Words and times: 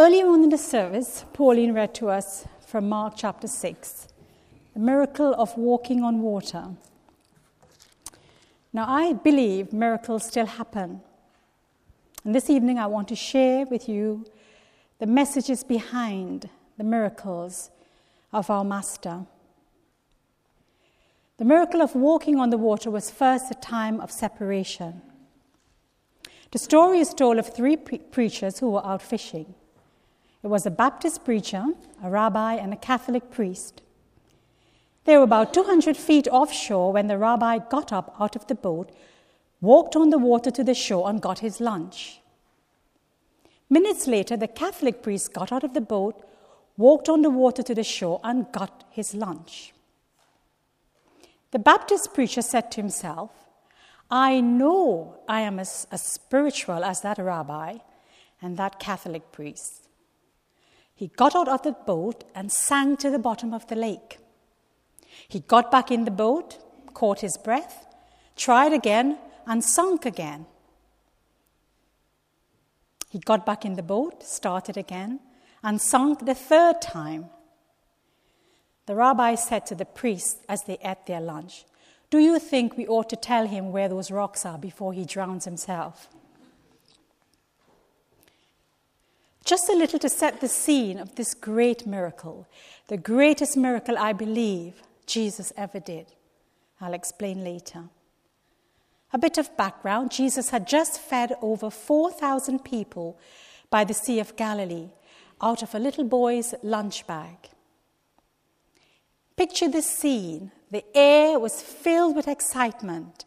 Earlier 0.00 0.28
on 0.28 0.44
in 0.44 0.50
the 0.50 0.58
service, 0.58 1.24
Pauline 1.32 1.72
read 1.72 1.92
to 1.96 2.08
us 2.08 2.46
from 2.64 2.88
Mark 2.88 3.14
chapter 3.16 3.48
6, 3.48 4.06
the 4.72 4.78
miracle 4.78 5.34
of 5.34 5.58
walking 5.58 6.04
on 6.04 6.22
water. 6.22 6.66
Now, 8.72 8.84
I 8.86 9.14
believe 9.14 9.72
miracles 9.72 10.24
still 10.24 10.46
happen. 10.46 11.00
And 12.24 12.32
this 12.32 12.48
evening, 12.48 12.78
I 12.78 12.86
want 12.86 13.08
to 13.08 13.16
share 13.16 13.66
with 13.66 13.88
you 13.88 14.24
the 15.00 15.06
messages 15.06 15.64
behind 15.64 16.48
the 16.76 16.84
miracles 16.84 17.70
of 18.32 18.50
our 18.50 18.62
Master. 18.62 19.26
The 21.38 21.44
miracle 21.44 21.82
of 21.82 21.96
walking 21.96 22.38
on 22.38 22.50
the 22.50 22.56
water 22.56 22.88
was 22.88 23.10
first 23.10 23.50
a 23.50 23.54
time 23.54 24.00
of 24.00 24.12
separation. 24.12 25.02
The 26.52 26.58
story 26.60 27.00
is 27.00 27.12
told 27.12 27.38
of 27.38 27.52
three 27.52 27.76
pre- 27.76 27.98
preachers 27.98 28.60
who 28.60 28.70
were 28.70 28.86
out 28.86 29.02
fishing. 29.02 29.56
It 30.42 30.46
was 30.46 30.66
a 30.66 30.70
Baptist 30.70 31.24
preacher, 31.24 31.64
a 32.02 32.10
rabbi, 32.10 32.54
and 32.54 32.72
a 32.72 32.76
Catholic 32.76 33.30
priest. 33.30 33.82
They 35.04 35.16
were 35.16 35.24
about 35.24 35.52
200 35.52 35.96
feet 35.96 36.28
offshore 36.28 36.92
when 36.92 37.08
the 37.08 37.18
rabbi 37.18 37.58
got 37.58 37.92
up 37.92 38.14
out 38.20 38.36
of 38.36 38.46
the 38.46 38.54
boat, 38.54 38.92
walked 39.60 39.96
on 39.96 40.10
the 40.10 40.18
water 40.18 40.50
to 40.50 40.62
the 40.62 40.74
shore, 40.74 41.08
and 41.08 41.20
got 41.20 41.40
his 41.40 41.60
lunch. 41.60 42.20
Minutes 43.68 44.06
later, 44.06 44.36
the 44.36 44.46
Catholic 44.46 45.02
priest 45.02 45.32
got 45.32 45.50
out 45.50 45.64
of 45.64 45.74
the 45.74 45.80
boat, 45.80 46.24
walked 46.76 47.08
on 47.08 47.22
the 47.22 47.30
water 47.30 47.62
to 47.62 47.74
the 47.74 47.82
shore, 47.82 48.20
and 48.22 48.52
got 48.52 48.84
his 48.90 49.14
lunch. 49.14 49.74
The 51.50 51.58
Baptist 51.58 52.14
preacher 52.14 52.42
said 52.42 52.70
to 52.72 52.80
himself, 52.80 53.30
I 54.10 54.40
know 54.40 55.18
I 55.28 55.40
am 55.40 55.58
as, 55.58 55.86
as 55.90 56.02
spiritual 56.02 56.84
as 56.84 57.00
that 57.00 57.18
rabbi 57.18 57.78
and 58.40 58.56
that 58.56 58.78
Catholic 58.78 59.32
priest. 59.32 59.87
He 60.98 61.06
got 61.06 61.36
out 61.36 61.46
of 61.46 61.62
the 61.62 61.70
boat 61.70 62.24
and 62.34 62.50
sank 62.50 62.98
to 62.98 63.10
the 63.10 63.20
bottom 63.20 63.54
of 63.54 63.64
the 63.68 63.76
lake. 63.76 64.18
He 65.28 65.38
got 65.38 65.70
back 65.70 65.92
in 65.92 66.04
the 66.04 66.10
boat, 66.10 66.58
caught 66.92 67.20
his 67.20 67.36
breath, 67.36 67.86
tried 68.34 68.72
again, 68.72 69.16
and 69.46 69.62
sunk 69.62 70.06
again. 70.06 70.46
He 73.10 73.20
got 73.20 73.46
back 73.46 73.64
in 73.64 73.76
the 73.76 73.82
boat, 73.84 74.24
started 74.24 74.76
again, 74.76 75.20
and 75.62 75.80
sunk 75.80 76.26
the 76.26 76.34
third 76.34 76.82
time. 76.82 77.26
The 78.86 78.96
rabbi 78.96 79.36
said 79.36 79.66
to 79.66 79.76
the 79.76 79.84
priest 79.84 80.38
as 80.48 80.64
they 80.64 80.78
ate 80.82 81.06
their 81.06 81.20
lunch, 81.20 81.64
Do 82.10 82.18
you 82.18 82.40
think 82.40 82.76
we 82.76 82.88
ought 82.88 83.08
to 83.10 83.16
tell 83.16 83.46
him 83.46 83.70
where 83.70 83.88
those 83.88 84.10
rocks 84.10 84.44
are 84.44 84.58
before 84.58 84.92
he 84.92 85.04
drowns 85.04 85.44
himself? 85.44 86.08
Just 89.48 89.70
a 89.70 89.74
little 89.74 89.98
to 90.00 90.10
set 90.10 90.42
the 90.42 90.46
scene 90.46 90.98
of 90.98 91.14
this 91.14 91.32
great 91.32 91.86
miracle, 91.86 92.46
the 92.88 92.98
greatest 92.98 93.56
miracle 93.56 93.96
I 93.96 94.12
believe 94.12 94.82
Jesus 95.06 95.54
ever 95.56 95.80
did. 95.80 96.12
I'll 96.82 96.92
explain 96.92 97.42
later. 97.42 97.84
A 99.10 99.16
bit 99.16 99.38
of 99.38 99.56
background 99.56 100.10
Jesus 100.10 100.50
had 100.50 100.68
just 100.68 101.00
fed 101.00 101.32
over 101.40 101.70
4,000 101.70 102.62
people 102.62 103.18
by 103.70 103.84
the 103.84 103.94
Sea 103.94 104.20
of 104.20 104.36
Galilee 104.36 104.90
out 105.40 105.62
of 105.62 105.74
a 105.74 105.78
little 105.78 106.04
boy's 106.04 106.54
lunch 106.62 107.06
bag. 107.06 107.48
Picture 109.34 109.70
this 109.70 109.88
scene. 109.88 110.52
The 110.70 110.84
air 110.94 111.38
was 111.38 111.62
filled 111.62 112.14
with 112.16 112.28
excitement. 112.28 113.24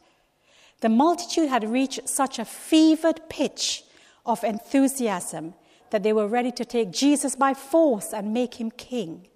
The 0.81 0.89
multitude 0.89 1.49
had 1.49 1.67
reached 1.67 2.07
such 2.07 2.37
a 2.37 2.45
fevered 2.45 3.27
pitch 3.27 3.85
of 4.23 4.43
enthusiasm 4.43 5.55
that 5.91 6.03
they 6.03 6.13
were 6.13 6.27
ready 6.27 6.51
to 6.53 6.65
take 6.65 6.91
Jesus 6.91 7.35
by 7.35 7.53
force 7.53 8.13
and 8.13 8.33
make 8.33 8.55
him 8.55 8.71
king. 8.71 9.27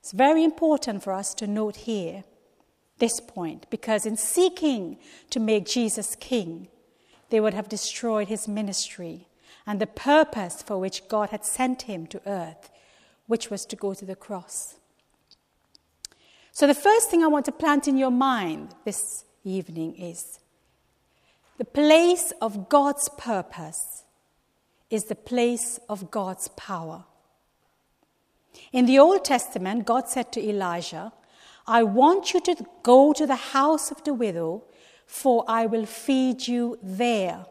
It's 0.00 0.12
very 0.12 0.44
important 0.44 1.02
for 1.02 1.12
us 1.12 1.34
to 1.34 1.46
note 1.46 1.76
here 1.76 2.24
this 2.98 3.20
point 3.20 3.66
because 3.70 4.06
in 4.06 4.16
seeking 4.16 4.98
to 5.30 5.40
make 5.40 5.66
Jesus 5.66 6.16
king, 6.16 6.68
they 7.30 7.40
would 7.40 7.54
have 7.54 7.68
destroyed 7.68 8.28
his 8.28 8.48
ministry 8.48 9.28
and 9.66 9.80
the 9.80 9.86
purpose 9.86 10.62
for 10.62 10.78
which 10.78 11.08
God 11.08 11.30
had 11.30 11.44
sent 11.44 11.82
him 11.82 12.06
to 12.08 12.22
earth, 12.26 12.70
which 13.26 13.50
was 13.50 13.66
to 13.66 13.76
go 13.76 13.94
to 13.94 14.04
the 14.04 14.16
cross. 14.16 14.76
So, 16.52 16.66
the 16.66 16.74
first 16.74 17.10
thing 17.10 17.22
I 17.22 17.28
want 17.28 17.44
to 17.44 17.52
plant 17.52 17.86
in 17.86 17.98
your 17.98 18.10
mind 18.10 18.74
this 18.84 19.24
evening 19.44 19.94
is 19.94 20.40
the 21.58 21.64
place 21.64 22.32
of 22.40 22.68
God's 22.68 23.08
purpose 23.10 24.04
is 24.90 25.04
the 25.04 25.14
place 25.14 25.78
of 25.88 26.10
God's 26.10 26.48
power. 26.48 27.04
In 28.72 28.86
the 28.86 28.98
Old 28.98 29.24
Testament, 29.24 29.86
God 29.86 30.08
said 30.08 30.32
to 30.32 30.48
Elijah, 30.48 31.12
I 31.66 31.82
want 31.82 32.32
you 32.32 32.40
to 32.40 32.66
go 32.82 33.12
to 33.12 33.26
the 33.26 33.36
house 33.36 33.90
of 33.90 34.02
the 34.04 34.14
widow, 34.14 34.64
for 35.06 35.44
I 35.46 35.66
will 35.66 35.86
feed 35.86 36.48
you 36.48 36.78
there. 36.82 37.44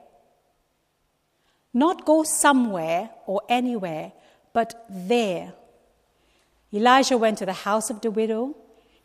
Not 1.74 2.06
go 2.06 2.24
somewhere 2.24 3.12
or 3.28 3.42
anywhere, 3.48 4.14
but 4.54 4.86
there. 4.90 5.54
Elijah 6.74 7.18
went 7.18 7.38
to 7.38 7.46
the 7.46 7.54
house 7.54 7.90
of 7.90 8.02
the 8.02 8.10
widow, 8.10 8.56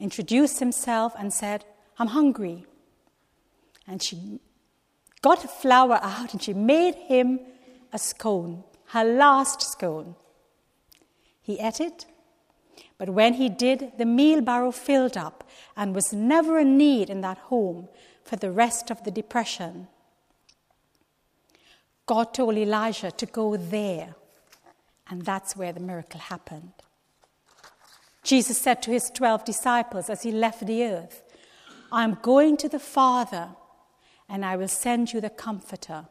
introduced 0.00 0.58
himself, 0.58 1.12
and 1.18 1.32
said, 1.32 1.64
I'm 1.98 2.08
hungry. 2.08 2.64
And 3.86 4.02
she 4.02 4.40
got 5.20 5.44
a 5.44 5.48
flour 5.48 6.00
out 6.02 6.32
and 6.32 6.42
she 6.42 6.54
made 6.54 6.94
him 6.94 7.40
a 7.92 7.98
scone, 7.98 8.64
her 8.86 9.04
last 9.04 9.62
scone. 9.62 10.16
He 11.40 11.58
ate 11.58 11.80
it, 11.80 12.06
but 12.98 13.10
when 13.10 13.34
he 13.34 13.48
did, 13.48 13.92
the 13.98 14.06
meal 14.06 14.40
barrel 14.40 14.72
filled 14.72 15.16
up 15.16 15.48
and 15.76 15.94
was 15.94 16.12
never 16.12 16.58
a 16.58 16.64
need 16.64 17.10
in 17.10 17.20
that 17.22 17.38
home 17.38 17.88
for 18.24 18.36
the 18.36 18.52
rest 18.52 18.90
of 18.90 19.02
the 19.04 19.10
depression. 19.10 19.88
God 22.06 22.32
told 22.34 22.56
Elijah 22.56 23.10
to 23.10 23.26
go 23.26 23.56
there, 23.56 24.14
and 25.08 25.22
that's 25.22 25.56
where 25.56 25.72
the 25.72 25.80
miracle 25.80 26.20
happened. 26.20 26.72
Jesus 28.22 28.58
said 28.58 28.82
to 28.82 28.92
his 28.92 29.10
12 29.10 29.44
disciples 29.44 30.08
as 30.08 30.22
he 30.22 30.30
left 30.30 30.64
the 30.64 30.84
earth, 30.84 31.22
I'm 31.90 32.18
going 32.22 32.56
to 32.58 32.68
the 32.68 32.78
Father, 32.78 33.48
and 34.28 34.44
I 34.44 34.56
will 34.56 34.68
send 34.68 35.12
you 35.12 35.20
the 35.20 35.30
Comforter 35.30 36.06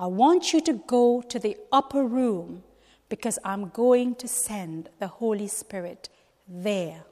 I 0.00 0.06
want 0.06 0.54
you 0.54 0.62
to 0.62 0.72
go 0.86 1.20
to 1.20 1.38
the 1.38 1.58
upper 1.70 2.02
room 2.02 2.62
because 3.10 3.38
I'm 3.44 3.68
going 3.68 4.14
to 4.14 4.26
send 4.26 4.88
the 4.98 5.08
Holy 5.08 5.46
Spirit 5.46 6.08
there. 6.48 7.04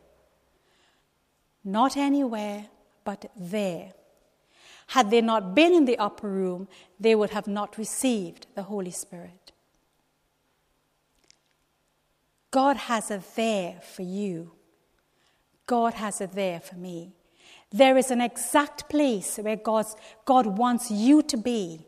Not 1.63 1.99
anywhere, 1.99 2.69
but 3.05 3.31
there. 3.37 3.93
Had 4.87 5.11
they 5.11 5.21
not 5.21 5.55
been 5.55 5.75
in 5.75 5.85
the 5.85 5.99
upper 5.99 6.31
room, 6.31 6.67
they 6.99 7.15
would 7.15 7.29
have 7.29 7.47
not 7.47 7.77
received 7.77 8.47
the 8.55 8.63
Holy 8.63 8.91
Spirit. 8.91 9.53
God 12.51 12.79
has 12.79 13.11
a 13.11 13.23
there 13.37 13.83
for 13.83 14.01
you. 14.01 14.53
God 15.67 15.93
has 15.93 16.23
a 16.23 16.27
there 16.27 16.61
for 16.61 16.77
me. 16.77 17.13
There 17.71 17.99
is 17.99 18.11
an 18.11 18.23
exact 18.23 18.89
place 18.89 19.37
where 19.37 19.57
God's, 19.57 19.95
God 20.25 20.47
wants 20.47 20.91
you 20.91 21.21
to 21.25 21.37
be 21.37 21.85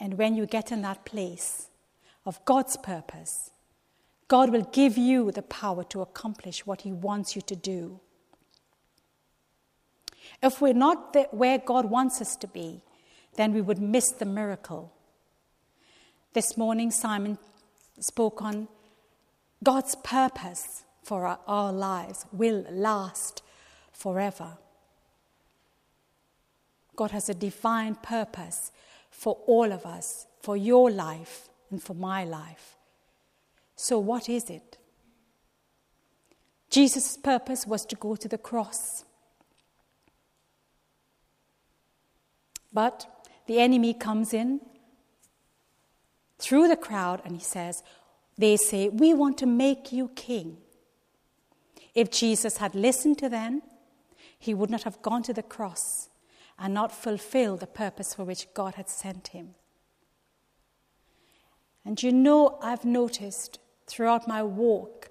and 0.00 0.16
when 0.16 0.34
you 0.34 0.46
get 0.46 0.72
in 0.72 0.80
that 0.82 1.04
place 1.04 1.68
of 2.24 2.42
God's 2.46 2.76
purpose, 2.78 3.50
God 4.28 4.50
will 4.50 4.66
give 4.72 4.96
you 4.96 5.30
the 5.30 5.42
power 5.42 5.84
to 5.84 6.00
accomplish 6.00 6.66
what 6.66 6.82
He 6.82 6.92
wants 6.92 7.36
you 7.36 7.42
to 7.42 7.54
do. 7.54 8.00
If 10.42 10.60
we're 10.60 10.72
not 10.72 11.14
where 11.32 11.58
God 11.58 11.86
wants 11.86 12.20
us 12.20 12.36
to 12.36 12.46
be, 12.46 12.82
then 13.36 13.52
we 13.52 13.60
would 13.60 13.78
miss 13.78 14.10
the 14.10 14.24
miracle. 14.24 14.92
This 16.32 16.56
morning, 16.56 16.90
Simon 16.90 17.36
spoke 17.98 18.40
on 18.40 18.68
God's 19.62 19.94
purpose 19.96 20.84
for 21.02 21.26
our, 21.26 21.40
our 21.46 21.72
lives 21.72 22.24
will 22.32 22.64
last 22.70 23.42
forever. 23.92 24.56
God 26.96 27.10
has 27.10 27.28
a 27.28 27.34
divine 27.34 27.96
purpose 27.96 28.72
for 29.20 29.36
all 29.46 29.70
of 29.70 29.84
us, 29.84 30.26
for 30.40 30.56
your 30.56 30.90
life 30.90 31.50
and 31.70 31.82
for 31.82 31.92
my 31.92 32.24
life. 32.24 32.78
So, 33.76 33.98
what 33.98 34.30
is 34.30 34.48
it? 34.48 34.78
Jesus' 36.70 37.18
purpose 37.18 37.66
was 37.66 37.84
to 37.84 37.96
go 37.96 38.16
to 38.16 38.28
the 38.28 38.38
cross. 38.38 39.04
But 42.72 43.28
the 43.46 43.60
enemy 43.60 43.92
comes 43.92 44.32
in 44.32 44.62
through 46.38 46.68
the 46.68 46.76
crowd 46.76 47.20
and 47.22 47.34
he 47.36 47.42
says, 47.42 47.82
They 48.38 48.56
say, 48.56 48.88
We 48.88 49.12
want 49.12 49.36
to 49.38 49.46
make 49.46 49.92
you 49.92 50.08
king. 50.14 50.56
If 51.94 52.10
Jesus 52.10 52.56
had 52.56 52.74
listened 52.74 53.18
to 53.18 53.28
them, 53.28 53.60
he 54.38 54.54
would 54.54 54.70
not 54.70 54.84
have 54.84 55.02
gone 55.02 55.22
to 55.24 55.34
the 55.34 55.42
cross 55.42 56.09
and 56.60 56.74
not 56.74 56.92
fulfill 56.92 57.56
the 57.56 57.66
purpose 57.66 58.14
for 58.14 58.24
which 58.24 58.52
God 58.52 58.74
had 58.74 58.88
sent 58.88 59.28
him. 59.28 59.54
And 61.84 62.00
you 62.02 62.12
know, 62.12 62.58
I've 62.62 62.84
noticed 62.84 63.58
throughout 63.86 64.28
my 64.28 64.42
walk, 64.42 65.08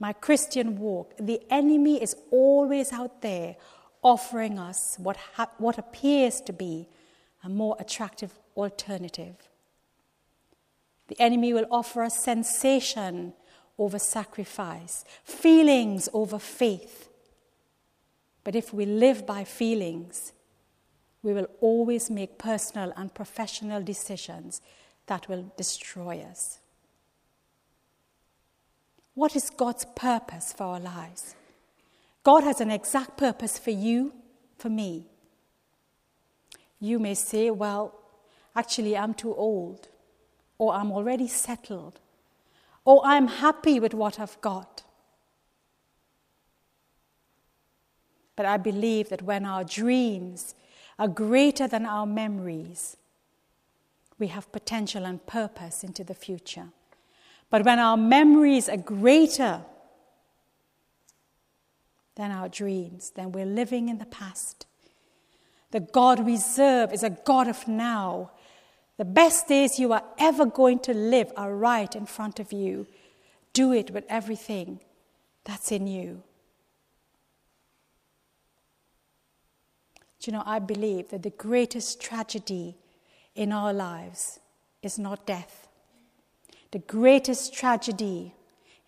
my 0.00 0.14
Christian 0.14 0.78
walk, 0.78 1.12
the 1.20 1.40
enemy 1.50 2.02
is 2.02 2.16
always 2.30 2.92
out 2.92 3.20
there 3.20 3.56
offering 4.02 4.58
us 4.58 4.96
what, 4.98 5.18
ha- 5.34 5.50
what 5.58 5.78
appears 5.78 6.40
to 6.40 6.52
be 6.52 6.88
a 7.44 7.48
more 7.48 7.76
attractive 7.78 8.32
alternative. 8.56 9.36
The 11.08 11.20
enemy 11.20 11.52
will 11.52 11.66
offer 11.70 12.02
us 12.02 12.24
sensation 12.24 13.34
over 13.78 13.98
sacrifice, 13.98 15.04
feelings 15.24 16.08
over 16.14 16.38
faith. 16.38 17.10
But 18.44 18.54
if 18.54 18.72
we 18.72 18.86
live 18.86 19.26
by 19.26 19.44
feelings, 19.44 20.32
we 21.24 21.32
will 21.32 21.48
always 21.62 22.10
make 22.10 22.38
personal 22.38 22.92
and 22.96 23.12
professional 23.12 23.82
decisions 23.82 24.60
that 25.06 25.26
will 25.26 25.50
destroy 25.56 26.18
us. 26.18 26.58
What 29.14 29.34
is 29.34 29.48
God's 29.48 29.86
purpose 29.96 30.52
for 30.52 30.64
our 30.64 30.80
lives? 30.80 31.34
God 32.22 32.44
has 32.44 32.60
an 32.60 32.70
exact 32.70 33.16
purpose 33.16 33.58
for 33.58 33.70
you, 33.70 34.12
for 34.58 34.68
me. 34.68 35.06
You 36.78 36.98
may 36.98 37.14
say, 37.14 37.50
well, 37.50 37.98
actually, 38.54 38.94
I'm 38.94 39.14
too 39.14 39.34
old, 39.34 39.88
or 40.58 40.74
I'm 40.74 40.92
already 40.92 41.28
settled, 41.28 42.00
or 42.84 43.00
I'm 43.02 43.28
happy 43.28 43.80
with 43.80 43.94
what 43.94 44.20
I've 44.20 44.38
got. 44.42 44.82
But 48.36 48.44
I 48.44 48.58
believe 48.58 49.08
that 49.08 49.22
when 49.22 49.46
our 49.46 49.64
dreams 49.64 50.54
are 50.98 51.08
greater 51.08 51.66
than 51.66 51.86
our 51.86 52.06
memories, 52.06 52.96
we 54.18 54.28
have 54.28 54.52
potential 54.52 55.04
and 55.04 55.24
purpose 55.26 55.82
into 55.82 56.04
the 56.04 56.14
future. 56.14 56.68
But 57.50 57.64
when 57.64 57.78
our 57.78 57.96
memories 57.96 58.68
are 58.68 58.76
greater 58.76 59.62
than 62.14 62.30
our 62.30 62.48
dreams, 62.48 63.12
then 63.14 63.32
we're 63.32 63.46
living 63.46 63.88
in 63.88 63.98
the 63.98 64.06
past. 64.06 64.66
The 65.72 65.80
God 65.80 66.20
we 66.20 66.36
serve 66.36 66.92
is 66.92 67.02
a 67.02 67.10
God 67.10 67.48
of 67.48 67.66
now. 67.66 68.30
The 68.96 69.04
best 69.04 69.48
days 69.48 69.78
you 69.78 69.92
are 69.92 70.04
ever 70.18 70.46
going 70.46 70.78
to 70.80 70.94
live 70.94 71.32
are 71.36 71.54
right 71.54 71.94
in 71.96 72.06
front 72.06 72.38
of 72.38 72.52
you. 72.52 72.86
Do 73.52 73.72
it 73.72 73.90
with 73.90 74.04
everything 74.08 74.80
that's 75.44 75.72
in 75.72 75.86
you. 75.88 76.22
Do 80.24 80.30
you 80.30 80.38
know, 80.38 80.44
I 80.46 80.58
believe 80.58 81.10
that 81.10 81.22
the 81.22 81.28
greatest 81.28 82.00
tragedy 82.00 82.76
in 83.34 83.52
our 83.52 83.74
lives 83.74 84.40
is 84.82 84.98
not 84.98 85.26
death. 85.26 85.68
The 86.70 86.78
greatest 86.78 87.52
tragedy 87.52 88.32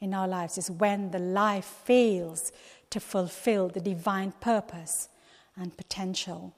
in 0.00 0.14
our 0.14 0.26
lives 0.26 0.56
is 0.56 0.70
when 0.70 1.10
the 1.10 1.18
life 1.18 1.66
fails 1.66 2.52
to 2.88 3.00
fulfill 3.00 3.68
the 3.68 3.82
divine 3.82 4.32
purpose 4.40 5.10
and 5.58 5.76
potential. 5.76 6.54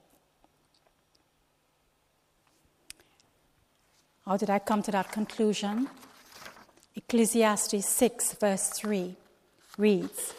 How 4.24 4.36
did 4.36 4.48
I 4.48 4.60
come 4.60 4.84
to 4.84 4.92
that 4.92 5.10
conclusion? 5.10 5.88
Ecclesiastes 6.94 7.84
6, 7.84 8.34
verse 8.34 8.68
3 8.68 9.16
reads 9.76 10.34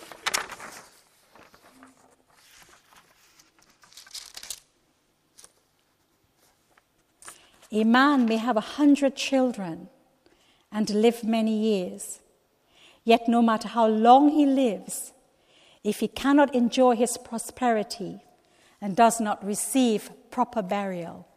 A 7.72 7.84
man 7.84 8.26
may 8.26 8.38
have 8.38 8.58
a 8.58 8.62
hundred 8.62 9.16
children 9.16 9.90
and 10.72 10.90
live 10.90 11.24
many 11.24 11.56
years, 11.56 12.20
yet, 13.04 13.28
no 13.28 13.42
matter 13.42 13.68
how 13.68 13.88
long 13.88 14.30
he 14.30 14.46
lives, 14.46 15.14
if 15.84 16.00
he 16.00 16.08
cannot 16.08 16.54
enjoy 16.56 16.96
his 16.96 17.18
prosperity 17.18 18.22
and 18.82 18.96
does 18.96 19.20
not 19.20 19.44
receive 19.46 20.12
proper 20.32 20.62
burial, 20.62 21.28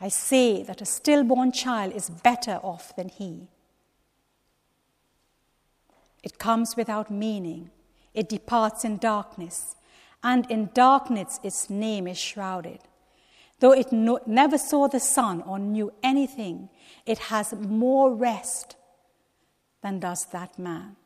I 0.00 0.08
say 0.08 0.62
that 0.62 0.82
a 0.82 0.86
stillborn 0.86 1.52
child 1.52 1.94
is 1.94 2.10
better 2.10 2.60
off 2.62 2.94
than 2.96 3.08
he. 3.08 3.48
It 6.22 6.38
comes 6.38 6.76
without 6.76 7.10
meaning, 7.10 7.70
it 8.14 8.28
departs 8.28 8.84
in 8.84 8.98
darkness, 8.98 9.74
and 10.22 10.48
in 10.50 10.70
darkness 10.74 11.40
its 11.42 11.70
name 11.70 12.06
is 12.06 12.18
shrouded. 12.18 12.80
Though 13.62 13.70
it 13.70 13.92
no, 13.92 14.18
never 14.26 14.58
saw 14.58 14.88
the 14.88 14.98
sun 14.98 15.40
or 15.42 15.56
knew 15.56 15.92
anything, 16.02 16.68
it 17.06 17.18
has 17.30 17.54
more 17.54 18.12
rest 18.12 18.74
than 19.82 20.00
does 20.00 20.24
that 20.32 20.58
man. 20.58 20.96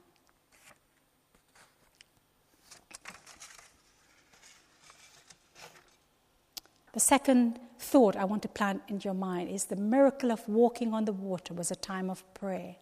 The 6.94 7.00
second 7.00 7.60
thought 7.78 8.16
I 8.16 8.24
want 8.24 8.40
to 8.44 8.48
plant 8.48 8.84
in 8.88 9.02
your 9.04 9.12
mind 9.12 9.50
is 9.50 9.66
the 9.66 9.76
miracle 9.76 10.32
of 10.32 10.48
walking 10.48 10.94
on 10.94 11.04
the 11.04 11.12
water 11.12 11.52
was 11.52 11.70
a 11.70 11.76
time 11.76 12.08
of 12.08 12.24
prayer. 12.32 12.76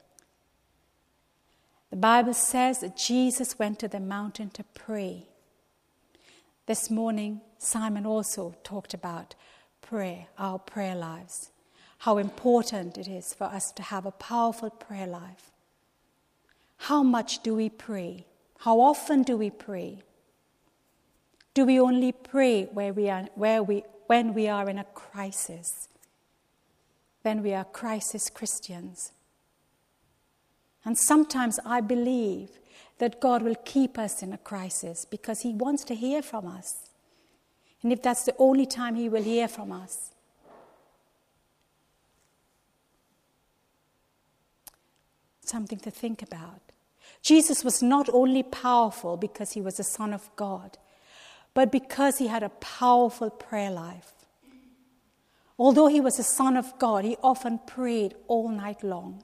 The 1.91 1.97
Bible 1.97 2.35
says 2.35 2.79
that 2.79 2.97
Jesus 2.97 3.59
went 3.59 3.81
to 3.81 3.89
the 3.89 3.99
mountain 3.99 4.51
to 4.51 4.63
pray. 4.63 5.27
This 6.67 6.93
morning, 6.93 7.41
Simon 7.59 8.07
also 8.07 8.55
talked 8.63 8.95
about 8.95 9.35
prayer, 9.85 10.27
our 10.39 10.59
prayer 10.59 10.95
lives, 10.95 11.51
how 11.99 12.19
important 12.19 12.99
it 12.99 13.09
is 13.09 13.35
for 13.35 13.45
us 13.45 13.71
to 13.73 13.83
have 13.83 14.07
a 14.07 14.11
powerful 14.11 14.71
prayer 14.71 15.07
life. 15.07 15.53
How 16.77 17.03
much 17.03 17.43
do 17.43 17.55
we 17.55 17.69
pray? 17.69 18.27
How 18.59 18.81
often 18.81 19.23
do 19.23 19.37
we 19.37 19.51
pray? 19.51 20.03
Do 21.55 21.65
we 21.65 21.79
only 21.79 22.13
pray 22.13 22.65
where 22.65 22.93
we 22.93 23.09
are, 23.09 23.29
where 23.35 23.63
we 23.63 23.85
when 24.07 24.35
we 24.35 24.49
are 24.49 24.69
in 24.69 24.79
a 24.79 24.85
crisis, 24.85 25.89
then 27.23 27.43
we 27.43 27.55
are 27.55 27.65
crisis 27.65 28.29
Christians. 28.29 29.13
And 30.85 30.99
sometimes 30.99 31.59
I 31.65 31.81
believe 31.81 32.51
that 32.99 33.21
God 33.21 33.43
will 33.43 33.57
keep 33.65 33.99
us 33.99 34.23
in 34.23 34.33
a 34.33 34.39
crisis 34.39 35.05
because 35.05 35.41
He 35.41 35.55
wants 35.55 35.85
to 35.85 35.95
hear 35.95 36.23
from 36.23 36.47
us. 36.47 36.91
And 37.85 37.93
if 37.93 38.03
that's 38.03 38.25
the 38.25 38.35
only 38.39 38.67
time 38.67 38.97
He 38.97 39.09
will 39.09 39.23
hear 39.23 39.47
from 39.47 39.71
us, 39.71 40.11
something 45.43 45.79
to 45.79 45.91
think 45.93 46.23
about. 46.23 46.61
Jesus 47.23 47.63
was 47.63 47.81
not 47.81 48.09
only 48.13 48.43
powerful 48.43 49.17
because 49.17 49.53
He 49.53 49.61
was 49.61 49.77
the 49.77 49.85
Son 49.85 50.13
of 50.13 50.29
God, 50.35 50.79
but 51.55 51.71
because 51.71 52.19
he 52.19 52.27
had 52.27 52.43
a 52.43 52.49
powerful 52.49 53.31
prayer 53.31 53.71
life. 53.71 54.13
Although 55.57 55.87
he 55.87 56.01
was 56.01 56.19
a 56.19 56.25
son 56.25 56.57
of 56.57 56.77
God, 56.81 57.05
he 57.05 57.17
often 57.23 57.61
prayed 57.65 58.15
all 58.27 58.49
night 58.49 58.83
long. 58.83 59.23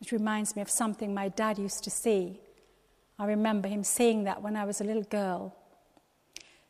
It 0.00 0.12
reminds 0.12 0.54
me 0.54 0.62
of 0.62 0.70
something 0.70 1.12
my 1.12 1.28
dad 1.28 1.58
used 1.58 1.82
to 1.84 1.90
say. 1.90 2.38
I 3.18 3.26
remember 3.26 3.68
him 3.68 3.82
saying 3.82 4.24
that 4.24 4.40
when 4.40 4.56
I 4.56 4.64
was 4.64 4.80
a 4.80 4.84
little 4.84 5.02
girl. 5.02 5.56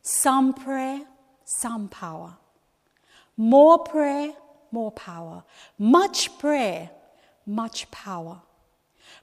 Some 0.02 0.52
prayer, 0.52 1.02
some 1.44 1.88
power. 1.88 2.34
More 3.36 3.78
prayer, 3.78 4.32
more 4.70 4.92
power. 4.92 5.44
Much 5.78 6.38
prayer, 6.38 6.90
much 7.46 7.90
power. 7.90 8.40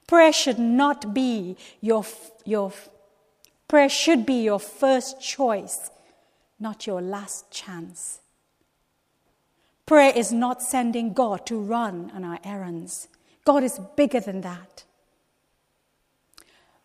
Prayer 0.07 0.33
should 0.33 0.59
not 0.59 1.13
be 1.13 1.57
your, 1.81 2.05
your 2.45 2.71
Prayer 3.69 3.87
should 3.87 4.25
be 4.25 4.41
your 4.41 4.59
first 4.59 5.21
choice, 5.21 5.91
not 6.59 6.87
your 6.87 7.01
last 7.03 7.51
chance. 7.51 8.19
Prayer 9.85 10.11
is 10.15 10.31
not 10.31 10.63
sending 10.63 11.13
God 11.13 11.45
to 11.45 11.59
run 11.59 12.11
on 12.15 12.23
our 12.23 12.39
errands. 12.43 13.07
God 13.45 13.63
is 13.63 13.79
bigger 13.95 14.19
than 14.19 14.41
that. 14.41 14.85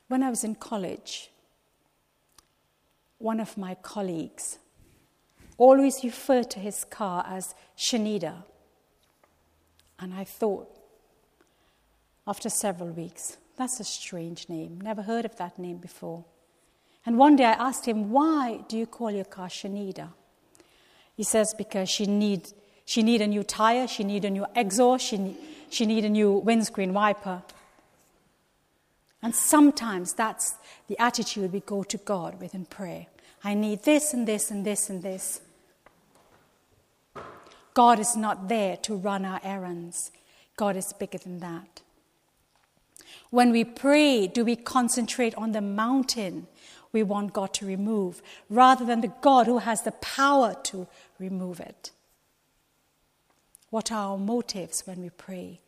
When 0.08 0.22
I 0.22 0.28
was 0.28 0.44
in 0.44 0.56
college, 0.56 1.30
one 3.24 3.40
of 3.40 3.56
my 3.56 3.74
colleagues 3.76 4.58
always 5.56 6.04
referred 6.04 6.50
to 6.50 6.60
his 6.60 6.84
car 6.84 7.24
as 7.26 7.54
Shanida. 7.76 8.44
And 9.98 10.12
I 10.12 10.24
thought, 10.24 10.68
after 12.26 12.50
several 12.50 12.90
weeks, 12.90 13.38
that's 13.56 13.80
a 13.80 13.84
strange 13.84 14.48
name. 14.50 14.78
Never 14.82 15.00
heard 15.00 15.24
of 15.24 15.36
that 15.36 15.58
name 15.58 15.78
before. 15.78 16.26
And 17.06 17.16
one 17.16 17.36
day 17.36 17.44
I 17.44 17.52
asked 17.52 17.86
him, 17.86 18.10
Why 18.10 18.60
do 18.68 18.76
you 18.76 18.86
call 18.86 19.10
your 19.10 19.24
car 19.24 19.48
Shanida? 19.48 20.08
He 21.16 21.22
says, 21.22 21.54
Because 21.56 21.88
she 21.88 22.04
need, 22.04 22.52
she 22.84 23.02
need 23.02 23.22
a 23.22 23.26
new 23.26 23.42
tire, 23.42 23.88
she 23.88 24.04
need 24.04 24.26
a 24.26 24.30
new 24.30 24.44
exhaust, 24.54 25.06
she 25.06 25.36
she 25.70 25.86
need 25.86 26.04
a 26.04 26.10
new 26.10 26.32
windscreen 26.32 26.92
wiper. 26.92 27.42
And 29.24 29.34
sometimes 29.34 30.12
that's 30.12 30.54
the 30.86 30.98
attitude 30.98 31.50
we 31.50 31.60
go 31.60 31.82
to 31.82 31.96
God 31.96 32.42
with 32.42 32.54
in 32.54 32.66
prayer. 32.66 33.06
I 33.42 33.54
need 33.54 33.82
this 33.84 34.12
and 34.12 34.28
this 34.28 34.50
and 34.50 34.66
this 34.66 34.90
and 34.90 35.02
this. 35.02 35.40
God 37.72 37.98
is 37.98 38.14
not 38.16 38.48
there 38.50 38.76
to 38.82 38.94
run 38.94 39.24
our 39.24 39.40
errands, 39.42 40.12
God 40.56 40.76
is 40.76 40.92
bigger 40.92 41.16
than 41.16 41.38
that. 41.38 41.80
When 43.30 43.50
we 43.50 43.64
pray, 43.64 44.26
do 44.26 44.44
we 44.44 44.56
concentrate 44.56 45.34
on 45.36 45.52
the 45.52 45.62
mountain 45.62 46.46
we 46.92 47.02
want 47.02 47.32
God 47.32 47.54
to 47.54 47.66
remove 47.66 48.20
rather 48.50 48.84
than 48.84 49.00
the 49.00 49.12
God 49.22 49.46
who 49.46 49.58
has 49.58 49.82
the 49.82 49.92
power 49.92 50.54
to 50.64 50.86
remove 51.18 51.60
it? 51.60 51.92
What 53.70 53.90
are 53.90 54.10
our 54.10 54.18
motives 54.18 54.86
when 54.86 55.00
we 55.00 55.08
pray? 55.08 55.60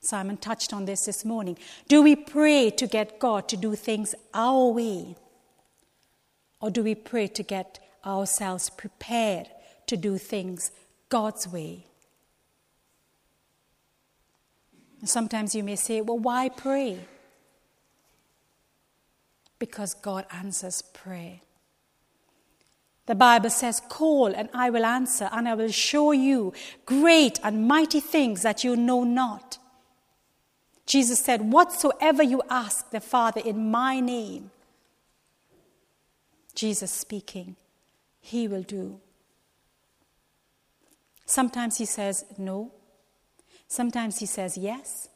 Simon 0.00 0.38
touched 0.38 0.72
on 0.72 0.86
this 0.86 1.04
this 1.04 1.24
morning. 1.24 1.58
Do 1.88 2.02
we 2.02 2.16
pray 2.16 2.70
to 2.70 2.86
get 2.86 3.18
God 3.18 3.48
to 3.48 3.56
do 3.56 3.74
things 3.74 4.14
our 4.32 4.68
way? 4.68 5.14
Or 6.60 6.70
do 6.70 6.82
we 6.82 6.94
pray 6.94 7.26
to 7.28 7.42
get 7.42 7.78
ourselves 8.04 8.70
prepared 8.70 9.48
to 9.86 9.96
do 9.96 10.16
things 10.16 10.70
God's 11.10 11.46
way? 11.48 11.86
Sometimes 15.04 15.54
you 15.54 15.62
may 15.62 15.76
say, 15.76 16.00
well, 16.00 16.18
why 16.18 16.48
pray? 16.48 16.98
Because 19.58 19.94
God 19.94 20.26
answers 20.30 20.82
prayer. 20.82 21.40
The 23.06 23.14
Bible 23.14 23.50
says, 23.50 23.82
Call 23.88 24.26
and 24.26 24.48
I 24.54 24.70
will 24.70 24.84
answer, 24.84 25.28
and 25.32 25.48
I 25.48 25.54
will 25.54 25.70
show 25.70 26.12
you 26.12 26.52
great 26.86 27.40
and 27.42 27.66
mighty 27.66 28.00
things 28.00 28.42
that 28.42 28.62
you 28.62 28.76
know 28.76 29.04
not. 29.04 29.58
Jesus 30.86 31.20
said, 31.20 31.52
Whatsoever 31.52 32.22
you 32.22 32.42
ask 32.50 32.90
the 32.90 33.00
Father 33.00 33.40
in 33.44 33.70
my 33.70 34.00
name, 34.00 34.50
Jesus 36.54 36.90
speaking, 36.90 37.56
he 38.20 38.48
will 38.48 38.62
do. 38.62 39.00
Sometimes 41.26 41.78
he 41.78 41.84
says 41.84 42.24
no. 42.38 42.72
Sometimes 43.68 44.18
he 44.18 44.26
says 44.26 44.58
yes. 44.58 45.08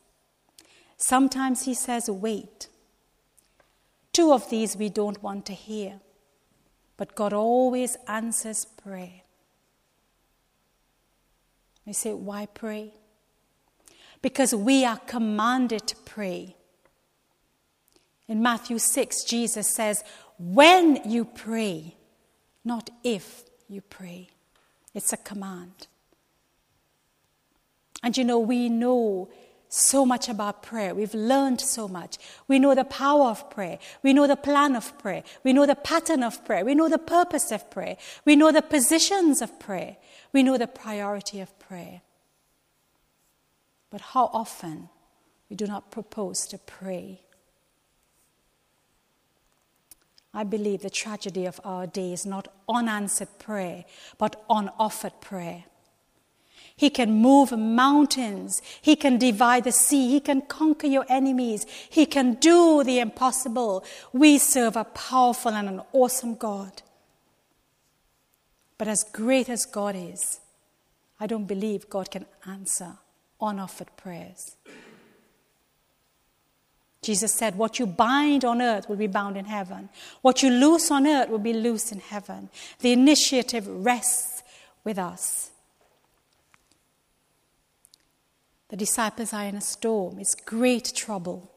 Sometimes 0.96 1.64
he 1.64 1.74
says 1.74 2.08
wait. 2.08 2.68
Two 4.12 4.32
of 4.32 4.48
these 4.48 4.76
we 4.76 4.88
don't 4.88 5.20
want 5.22 5.44
to 5.46 5.52
hear. 5.52 6.00
But 6.96 7.16
God 7.16 7.32
always 7.32 7.96
answers 8.06 8.64
prayer. 8.64 9.22
We 11.84 11.92
say, 11.92 12.12
why 12.14 12.46
pray? 12.46 12.94
Because 14.24 14.54
we 14.54 14.86
are 14.86 14.96
commanded 14.96 15.86
to 15.86 15.96
pray. 15.96 16.56
In 18.26 18.42
Matthew 18.42 18.78
6, 18.78 19.22
Jesus 19.24 19.68
says, 19.68 20.02
when 20.38 20.98
you 21.04 21.26
pray, 21.26 21.94
not 22.64 22.88
if 23.02 23.44
you 23.68 23.82
pray. 23.82 24.28
It's 24.94 25.12
a 25.12 25.18
command. 25.18 25.88
And 28.02 28.16
you 28.16 28.24
know, 28.24 28.38
we 28.38 28.70
know 28.70 29.28
so 29.68 30.06
much 30.06 30.30
about 30.30 30.62
prayer. 30.62 30.94
We've 30.94 31.12
learned 31.12 31.60
so 31.60 31.86
much. 31.86 32.16
We 32.48 32.58
know 32.58 32.74
the 32.74 32.84
power 32.84 33.26
of 33.26 33.50
prayer. 33.50 33.78
We 34.02 34.14
know 34.14 34.26
the 34.26 34.36
plan 34.36 34.74
of 34.74 34.98
prayer. 34.98 35.22
We 35.42 35.52
know 35.52 35.66
the 35.66 35.76
pattern 35.76 36.22
of 36.22 36.42
prayer. 36.46 36.64
We 36.64 36.74
know 36.74 36.88
the 36.88 36.96
purpose 36.96 37.52
of 37.52 37.70
prayer. 37.70 37.98
We 38.24 38.36
know 38.36 38.52
the 38.52 38.62
positions 38.62 39.42
of 39.42 39.60
prayer. 39.60 39.98
We 40.32 40.42
know 40.42 40.56
the 40.56 40.66
priority 40.66 41.40
of 41.40 41.58
prayer. 41.58 42.00
But 43.94 44.00
how 44.00 44.28
often 44.32 44.88
we 45.48 45.54
do 45.54 45.68
not 45.68 45.92
propose 45.92 46.48
to 46.48 46.58
pray? 46.58 47.20
I 50.34 50.42
believe 50.42 50.82
the 50.82 50.90
tragedy 50.90 51.46
of 51.46 51.60
our 51.62 51.86
day 51.86 52.12
is 52.12 52.26
not 52.26 52.48
unanswered 52.68 53.38
prayer, 53.38 53.84
but 54.18 54.44
unoffered 54.50 55.20
prayer. 55.20 55.66
He 56.74 56.90
can 56.90 57.12
move 57.12 57.52
mountains. 57.52 58.60
He 58.82 58.96
can 58.96 59.16
divide 59.16 59.62
the 59.62 59.70
sea. 59.70 60.08
He 60.08 60.18
can 60.18 60.42
conquer 60.42 60.88
your 60.88 61.06
enemies. 61.08 61.64
He 61.88 62.04
can 62.04 62.34
do 62.34 62.82
the 62.82 62.98
impossible. 62.98 63.84
We 64.12 64.38
serve 64.38 64.74
a 64.74 64.82
powerful 64.82 65.52
and 65.52 65.68
an 65.68 65.82
awesome 65.92 66.34
God. 66.34 66.82
But 68.76 68.88
as 68.88 69.04
great 69.04 69.48
as 69.48 69.64
God 69.64 69.94
is, 69.94 70.40
I 71.20 71.28
don't 71.28 71.46
believe 71.46 71.88
God 71.88 72.10
can 72.10 72.26
answer 72.44 72.98
unoffered 73.44 73.94
prayers. 73.96 74.56
Jesus 77.02 77.34
said, 77.34 77.56
What 77.56 77.78
you 77.78 77.86
bind 77.86 78.44
on 78.44 78.62
earth 78.62 78.88
will 78.88 78.96
be 78.96 79.06
bound 79.06 79.36
in 79.36 79.44
heaven. 79.44 79.90
What 80.22 80.42
you 80.42 80.50
loose 80.50 80.90
on 80.90 81.06
earth 81.06 81.28
will 81.28 81.38
be 81.38 81.52
loose 81.52 81.92
in 81.92 82.00
heaven. 82.00 82.48
The 82.80 82.92
initiative 82.92 83.68
rests 83.68 84.42
with 84.82 84.98
us. 84.98 85.50
The 88.68 88.76
disciples 88.76 89.32
are 89.32 89.44
in 89.44 89.56
a 89.56 89.60
storm. 89.60 90.18
It's 90.18 90.34
great 90.34 90.92
trouble. 90.96 91.52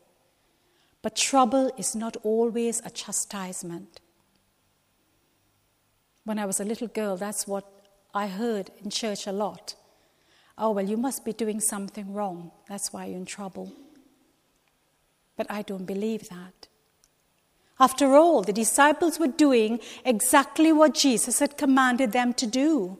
But 1.02 1.16
trouble 1.16 1.72
is 1.78 1.96
not 1.96 2.18
always 2.24 2.82
a 2.86 2.90
chastisement. 2.90 4.02
When 6.26 6.38
I 6.38 6.46
was 6.46 6.60
a 6.60 6.66
little 6.66 6.90
girl, 6.90 7.16
that's 7.16 7.48
what 7.48 7.66
I 8.14 8.28
heard 8.28 8.72
in 8.84 8.90
church 8.90 9.26
a 9.26 9.32
lot. 9.32 9.76
Oh, 10.58 10.72
well, 10.72 10.86
you 10.86 10.98
must 10.98 11.24
be 11.24 11.34
doing 11.34 11.60
something 11.60 12.14
wrong. 12.14 12.52
That's 12.68 12.92
why 12.92 13.06
you're 13.06 13.18
in 13.18 13.26
trouble. 13.26 13.72
But 15.36 15.48
I 15.50 15.62
don't 15.62 15.86
believe 15.86 16.30
that. 16.30 16.68
After 17.80 18.16
all, 18.16 18.42
the 18.42 18.54
disciples 18.54 19.20
were 19.20 19.28
doing 19.28 19.80
exactly 20.04 20.74
what 20.74 20.96
Jesus 20.96 21.40
had 21.40 21.58
commanded 21.58 22.12
them 22.12 22.34
to 22.34 22.48
do. 22.48 22.98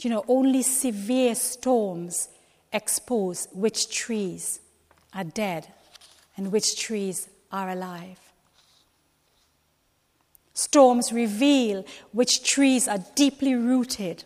You 0.00 0.10
know, 0.10 0.24
only 0.28 0.62
severe 0.62 1.34
storms 1.34 2.28
expose 2.72 3.48
which 3.52 3.92
trees 3.92 4.60
are 5.12 5.24
dead 5.24 5.66
and 6.36 6.52
which 6.52 6.78
trees 6.78 7.28
are 7.50 7.70
alive. 7.70 8.27
Storms 10.58 11.12
reveal 11.12 11.84
which 12.10 12.42
trees 12.42 12.88
are 12.88 12.98
deeply 13.14 13.54
rooted 13.54 14.24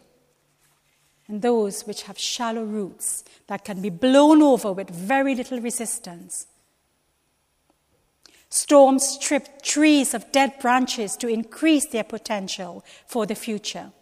and 1.29 1.43
those 1.43 1.83
which 1.83 2.05
have 2.05 2.19
shallow 2.19 2.65
roots 2.65 3.23
that 3.49 3.67
can 3.67 3.83
be 3.83 3.91
blown 3.91 4.41
over 4.41 4.73
with 4.73 4.89
very 4.89 5.35
little 5.35 5.61
resistance. 5.61 6.47
Storms 8.49 9.07
strip 9.07 9.61
trees 9.61 10.15
of 10.15 10.33
dead 10.33 10.59
branches 10.59 11.19
to 11.19 11.29
increase 11.29 11.85
their 11.89 12.03
potential 12.03 12.83
for 13.07 13.27
the 13.27 13.35
future. 13.35 13.93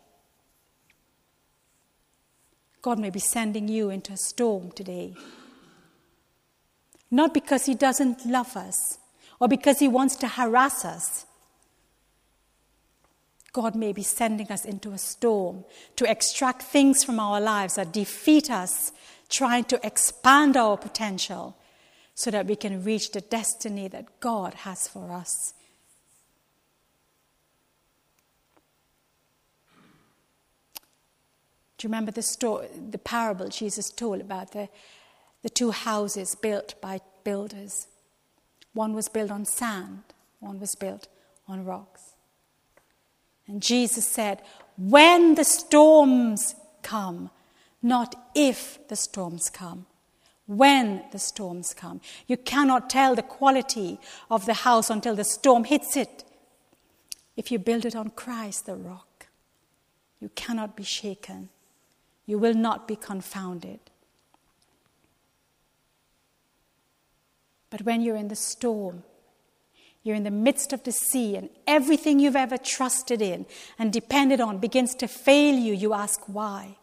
God 2.81 3.01
may 3.01 3.11
be 3.11 3.19
sending 3.19 3.67
you 3.67 3.91
into 3.91 4.13
a 4.13 4.17
storm 4.17 4.71
today. 4.71 5.17
Not 7.11 7.35
because 7.35 7.67
He 7.67 7.75
doesn't 7.75 8.25
love 8.25 8.57
us 8.57 8.99
or 9.41 9.49
because 9.49 9.81
He 9.81 9.89
wants 9.89 10.15
to 10.15 10.29
harass 10.29 10.85
us. 10.85 11.27
God 13.53 13.75
may 13.75 13.93
be 13.93 14.03
sending 14.03 14.51
us 14.51 14.65
into 14.65 14.93
a 14.93 14.99
storm 14.99 15.65
to 15.97 16.09
extract 16.09 16.63
things 16.63 17.03
from 17.05 17.19
our 17.19 17.41
lives 17.41 17.75
that 17.75 17.93
defeat 17.93 18.51
us, 18.51 18.93
trying 19.29 19.65
to 19.65 19.85
expand 19.85 20.57
our 20.57 20.77
potential 20.77 21.57
so 22.15 22.31
that 22.31 22.47
we 22.47 22.57
can 22.57 22.85
reach 22.85 23.13
the 23.13 23.21
destiny 23.21 23.89
that 23.89 24.21
God 24.21 24.55
has 24.55 24.87
for 24.87 25.11
us 25.11 25.55
Do 31.81 31.87
you 31.87 31.93
remember 31.93 32.13
the, 32.13 32.21
story, 32.21 32.69
the 32.91 32.99
parable 32.99 33.49
Jesus 33.49 33.89
told 33.91 34.21
about 34.21 34.53
the, 34.53 34.69
the 35.43 35.49
two 35.49 35.71
houses 35.71 36.35
built 36.35 36.75
by 36.83 37.01
builders? 37.25 37.87
One 38.75 38.93
was 38.93 39.09
built 39.09 39.31
on 39.31 39.47
sand, 39.47 40.03
one 40.41 40.61
was 40.61 40.75
built 40.75 41.09
on 41.49 41.65
rocks. 41.65 42.10
And 43.51 43.61
Jesus 43.61 44.07
said, 44.07 44.41
When 44.79 45.35
the 45.35 45.45
storms 45.45 46.55
come, 46.83 47.31
not 47.83 48.15
if 48.33 48.79
the 48.87 48.95
storms 48.95 49.51
come, 49.51 49.87
when 50.47 51.03
the 51.11 51.19
storms 51.19 51.75
come. 51.75 52.01
You 52.29 52.37
cannot 52.37 52.89
tell 52.89 53.17
the 53.17 53.25
quality 53.25 53.99
of 54.31 54.47
the 54.47 54.55
house 54.55 54.89
until 54.89 55.17
the 55.17 55.25
storm 55.25 55.65
hits 55.65 55.97
it. 55.97 56.23
If 57.37 57.51
you 57.51 57.59
build 57.59 57.85
it 57.85 57.97
on 57.97 58.11
Christ, 58.11 58.67
the 58.67 58.77
rock, 58.77 59.27
you 60.21 60.31
cannot 60.37 60.77
be 60.77 60.85
shaken. 60.85 61.49
You 62.27 62.39
will 62.39 62.55
not 62.55 62.87
be 62.87 62.95
confounded. 62.95 63.81
But 67.69 67.83
when 67.83 68.01
you're 68.01 68.17
in 68.17 68.29
the 68.29 68.37
storm, 68.37 69.03
you're 70.03 70.17
in 70.17 70.25
the 70.25 70.31
midst 70.31 70.73
of 70.73 70.83
the 70.85 70.93
sea, 70.93 71.37
and 71.37 71.51
everything 71.67 72.21
you've 72.21 72.37
ever 72.37 72.57
trusted 72.57 73.21
in 73.21 73.47
and 73.79 73.93
depended 73.93 74.41
on 74.41 74.59
begins 74.59 74.95
to 74.97 75.07
fail 75.07 75.55
you, 75.55 75.75
you 75.75 75.93
ask 75.93 76.21
why. 76.27 76.77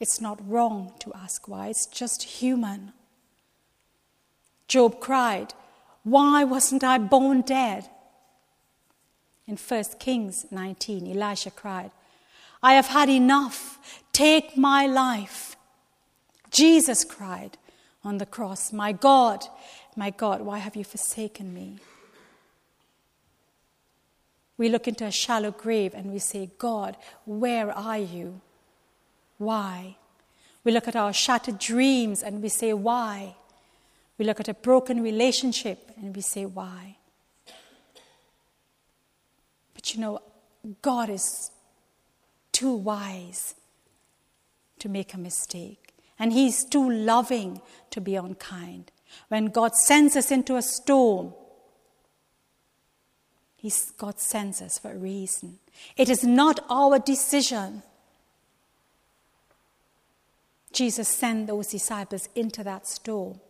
It's 0.00 0.20
not 0.20 0.40
wrong 0.48 0.92
to 1.00 1.12
ask 1.14 1.48
why, 1.48 1.68
it's 1.68 1.86
just 1.86 2.22
human. 2.22 2.92
Job 4.66 5.00
cried, 5.00 5.54
Why 6.02 6.44
wasn't 6.44 6.84
I 6.84 6.98
born 6.98 7.42
dead? 7.42 7.88
In 9.46 9.56
1 9.56 9.84
Kings 9.98 10.46
19, 10.50 11.10
Elisha 11.10 11.50
cried, 11.50 11.90
I 12.62 12.74
have 12.74 12.88
had 12.88 13.08
enough. 13.08 14.02
Take 14.12 14.56
my 14.56 14.86
life. 14.86 15.56
Jesus 16.50 17.04
cried 17.04 17.56
on 18.04 18.18
the 18.18 18.26
cross, 18.26 18.72
My 18.72 18.92
God, 18.92 19.44
my 19.98 20.10
God, 20.10 20.42
why 20.42 20.58
have 20.58 20.76
you 20.76 20.84
forsaken 20.84 21.52
me? 21.52 21.78
We 24.56 24.68
look 24.68 24.86
into 24.86 25.04
a 25.04 25.10
shallow 25.10 25.50
grave 25.50 25.92
and 25.92 26.12
we 26.12 26.20
say, 26.20 26.50
God, 26.56 26.96
where 27.26 27.76
are 27.76 27.98
you? 27.98 28.40
Why? 29.38 29.96
We 30.62 30.70
look 30.70 30.86
at 30.86 30.94
our 30.94 31.12
shattered 31.12 31.58
dreams 31.58 32.22
and 32.22 32.40
we 32.40 32.48
say, 32.48 32.72
Why? 32.72 33.34
We 34.18 34.24
look 34.24 34.38
at 34.38 34.48
a 34.48 34.54
broken 34.54 35.02
relationship 35.02 35.90
and 35.96 36.14
we 36.14 36.22
say, 36.22 36.44
Why? 36.44 36.96
But 39.74 39.94
you 39.94 40.00
know, 40.00 40.20
God 40.80 41.10
is 41.10 41.50
too 42.52 42.72
wise 42.72 43.54
to 44.78 44.88
make 44.88 45.14
a 45.14 45.18
mistake, 45.18 45.94
and 46.18 46.32
He's 46.32 46.64
too 46.64 46.88
loving 46.88 47.60
to 47.90 48.00
be 48.00 48.14
unkind. 48.14 48.92
When 49.28 49.46
God 49.46 49.74
sends 49.74 50.16
us 50.16 50.30
into 50.30 50.56
a 50.56 50.62
storm, 50.62 51.34
He's, 53.56 53.90
God 53.98 54.20
sends 54.20 54.62
us 54.62 54.78
for 54.78 54.92
a 54.92 54.96
reason. 54.96 55.58
It 55.96 56.08
is 56.08 56.22
not 56.22 56.60
our 56.70 57.00
decision. 57.00 57.82
Jesus 60.72 61.08
sent 61.08 61.48
those 61.48 61.66
disciples 61.66 62.28
into 62.36 62.62
that 62.62 62.86
storm. 62.86 63.40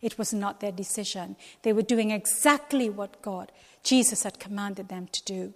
It 0.00 0.18
was 0.18 0.34
not 0.34 0.58
their 0.58 0.72
decision. 0.72 1.36
They 1.62 1.72
were 1.72 1.82
doing 1.82 2.10
exactly 2.10 2.90
what 2.90 3.22
God, 3.22 3.52
Jesus, 3.84 4.24
had 4.24 4.40
commanded 4.40 4.88
them 4.88 5.06
to 5.12 5.22
do. 5.22 5.54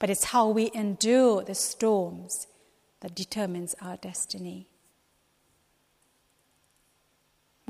But 0.00 0.10
it's 0.10 0.24
how 0.24 0.48
we 0.48 0.72
endure 0.74 1.44
the 1.44 1.54
storms 1.54 2.48
that 3.00 3.14
determines 3.14 3.76
our 3.80 3.96
destiny. 3.96 4.66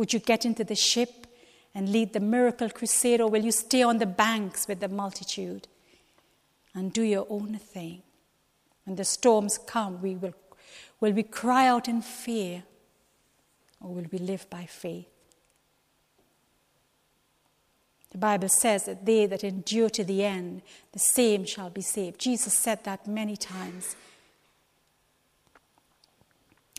Would 0.03 0.13
you 0.13 0.19
get 0.19 0.45
into 0.45 0.65
the 0.65 0.75
ship 0.75 1.29
and 1.77 1.93
lead 1.93 2.13
the 2.13 2.19
miracle 2.19 2.69
crusade, 2.69 3.21
or 3.21 3.31
will 3.31 3.45
you 3.45 3.53
stay 3.53 3.85
on 3.85 3.99
the 3.99 4.05
banks 4.05 4.67
with 4.67 4.81
the 4.81 4.89
multitude 4.89 5.69
and 6.75 6.93
do 6.93 7.03
your 7.03 7.25
own 7.31 7.57
thing? 7.59 8.03
When 8.85 8.97
the 8.97 9.05
storms 9.05 9.61
come, 9.65 10.03
we 10.03 10.17
will, 10.17 10.35
will 10.99 11.13
we 11.13 11.23
cry 11.23 11.69
out 11.69 11.87
in 11.87 12.03
fear, 12.03 12.65
or 13.81 13.95
will 13.95 14.07
we 14.11 14.19
live 14.19 14.51
by 14.51 14.65
faith? 14.65 15.07
The 18.11 18.19
Bible 18.19 18.49
says 18.49 18.87
that 18.87 19.07
they 19.07 19.27
that 19.27 19.45
endure 19.45 19.91
to 19.91 20.03
the 20.03 20.25
end, 20.25 20.63
the 20.91 20.99
same 20.99 21.45
shall 21.45 21.71
be 21.71 21.81
saved. 21.81 22.19
Jesus 22.19 22.59
said 22.59 22.83
that 22.83 23.07
many 23.07 23.37
times. 23.37 23.95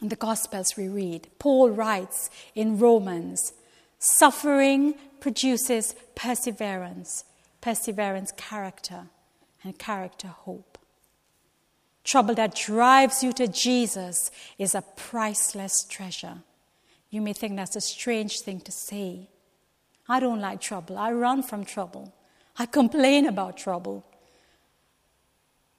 In 0.04 0.10
the 0.10 0.18
Gospels, 0.18 0.76
we 0.76 0.90
read, 0.90 1.30
Paul 1.40 1.70
writes 1.70 2.30
in 2.56 2.78
Romans, 2.78 3.54
suffering 4.00 4.96
produces 5.22 5.96
perseverance, 6.14 7.24
perseverance, 7.62 8.34
character, 8.36 9.06
and 9.64 9.80
character, 9.80 10.28
hope. 10.28 10.78
Trouble 12.04 12.36
that 12.36 12.54
drives 12.54 13.24
you 13.24 13.32
to 13.32 13.48
Jesus 13.48 14.30
is 14.58 14.76
a 14.76 14.82
priceless 14.98 15.86
treasure. 15.86 16.40
You 17.10 17.22
may 17.22 17.32
think 17.32 17.56
that's 17.56 17.78
a 17.78 17.82
strange 17.82 18.42
thing 18.42 18.60
to 18.60 18.74
say. 18.74 19.30
I 20.10 20.20
don't 20.20 20.42
like 20.42 20.60
trouble. 20.60 20.98
I 20.98 21.14
run 21.14 21.44
from 21.44 21.64
trouble. 21.64 22.14
I 22.58 22.66
complain 22.66 23.26
about 23.26 23.56
trouble. 23.56 24.06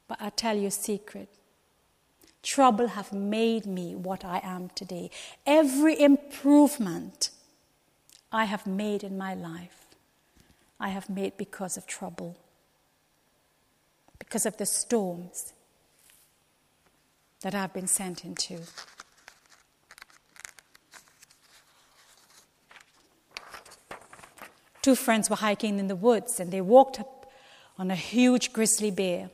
But 0.08 0.22
I 0.22 0.30
tell 0.30 0.56
you 0.56 0.68
a 0.68 0.70
secret. 0.70 1.28
Trouble 2.44 2.88
have 2.88 3.10
made 3.10 3.64
me 3.64 3.94
what 3.94 4.22
I 4.22 4.38
am 4.44 4.68
today. 4.74 5.10
Every 5.46 5.98
improvement 5.98 7.30
I 8.30 8.44
have 8.44 8.66
made 8.66 9.02
in 9.02 9.16
my 9.16 9.32
life, 9.34 9.86
I 10.78 10.90
have 10.90 11.08
made 11.08 11.38
because 11.38 11.78
of 11.78 11.86
trouble, 11.86 12.36
because 14.18 14.44
of 14.44 14.58
the 14.58 14.66
storms 14.66 15.54
that 17.40 17.54
I've 17.54 17.72
been 17.72 17.86
sent 17.86 18.26
into. 18.26 18.60
Two 24.82 24.94
friends 24.94 25.30
were 25.30 25.36
hiking 25.36 25.78
in 25.78 25.88
the 25.88 25.96
woods 25.96 26.38
and 26.38 26.50
they 26.50 26.60
walked 26.60 27.00
up 27.00 27.32
on 27.78 27.90
a 27.90 27.96
huge 27.96 28.52
grizzly 28.52 28.90
bear. 28.90 29.30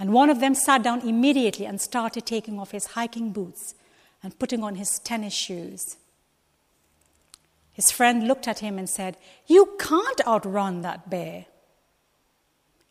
And 0.00 0.14
one 0.14 0.30
of 0.30 0.40
them 0.40 0.54
sat 0.54 0.82
down 0.82 1.06
immediately 1.06 1.66
and 1.66 1.78
started 1.78 2.24
taking 2.24 2.58
off 2.58 2.70
his 2.70 2.86
hiking 2.86 3.32
boots 3.32 3.74
and 4.22 4.36
putting 4.38 4.64
on 4.64 4.76
his 4.76 4.98
tennis 4.98 5.34
shoes. 5.34 5.98
His 7.74 7.90
friend 7.90 8.26
looked 8.26 8.48
at 8.48 8.60
him 8.60 8.78
and 8.78 8.88
said, 8.88 9.18
You 9.46 9.76
can't 9.78 10.26
outrun 10.26 10.80
that 10.80 11.10
bear. 11.10 11.44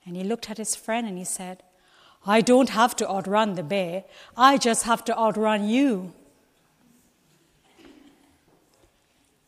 And 0.06 0.16
he 0.16 0.24
looked 0.24 0.52
at 0.52 0.60
his 0.60 0.76
friend 0.76 1.08
and 1.08 1.18
he 1.18 1.26
said, 1.26 1.64
I 2.28 2.42
don't 2.42 2.70
have 2.70 2.96
to 2.98 3.10
outrun 3.10 3.56
the 3.56 3.64
bear, 3.64 4.04
I 4.38 4.58
just 4.58 4.84
have 4.84 5.04
to 5.06 5.18
outrun 5.18 5.68
you. 5.68 6.14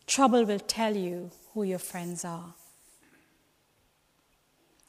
Trouble 0.08 0.46
will 0.46 0.60
tell 0.60 0.96
you 0.96 1.30
who 1.54 1.62
your 1.62 1.80
friends 1.80 2.26
are. 2.26 2.56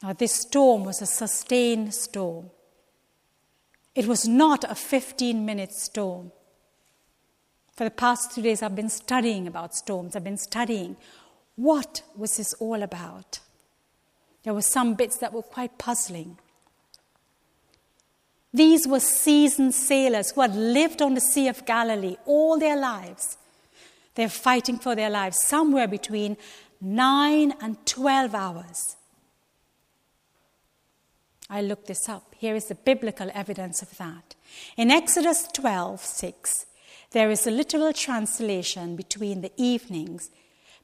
Now, 0.02 0.14
this 0.14 0.32
storm 0.32 0.84
was 0.84 1.02
a 1.02 1.06
sustained 1.06 1.94
storm. 1.94 2.50
It 3.94 4.06
was 4.06 4.26
not 4.26 4.64
a 4.64 4.74
15 4.74 5.44
minute 5.44 5.72
storm. 5.72 6.32
For 7.76 7.84
the 7.84 7.90
past 7.90 8.34
two 8.34 8.42
days, 8.42 8.62
I've 8.62 8.76
been 8.76 8.88
studying 8.88 9.46
about 9.46 9.74
storms. 9.74 10.14
I've 10.14 10.24
been 10.24 10.38
studying 10.38 10.96
what 11.56 12.02
was 12.16 12.36
this 12.36 12.52
all 12.54 12.82
about. 12.82 13.40
There 14.42 14.54
were 14.54 14.62
some 14.62 14.94
bits 14.94 15.18
that 15.18 15.32
were 15.32 15.42
quite 15.42 15.78
puzzling. 15.78 16.38
These 18.52 18.86
were 18.86 19.00
seasoned 19.00 19.74
sailors 19.74 20.30
who 20.30 20.42
had 20.42 20.54
lived 20.54 21.00
on 21.00 21.14
the 21.14 21.20
Sea 21.20 21.48
of 21.48 21.64
Galilee 21.64 22.16
all 22.26 22.58
their 22.58 22.76
lives. 22.76 23.38
They're 24.14 24.28
fighting 24.28 24.78
for 24.78 24.94
their 24.94 25.08
lives 25.08 25.42
somewhere 25.42 25.88
between 25.88 26.36
9 26.80 27.54
and 27.60 27.86
12 27.86 28.34
hours. 28.34 28.96
I 31.52 31.60
looked 31.60 31.86
this 31.86 32.08
up. 32.08 32.34
Here 32.38 32.54
is 32.54 32.64
the 32.64 32.74
biblical 32.74 33.30
evidence 33.34 33.82
of 33.82 33.94
that. 33.98 34.34
In 34.78 34.90
Exodus 34.90 35.46
12 35.52 36.00
6, 36.00 36.66
there 37.10 37.30
is 37.30 37.46
a 37.46 37.50
literal 37.50 37.92
translation 37.92 38.96
between 38.96 39.42
the 39.42 39.52
evenings 39.58 40.30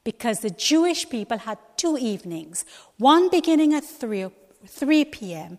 because 0.04 0.40
the 0.40 0.50
Jewish 0.50 1.08
people 1.08 1.38
had 1.38 1.56
two 1.78 1.96
evenings, 1.96 2.66
one 2.98 3.30
beginning 3.30 3.72
at 3.72 3.82
3, 3.82 4.26
3 4.66 5.04
p.m. 5.06 5.58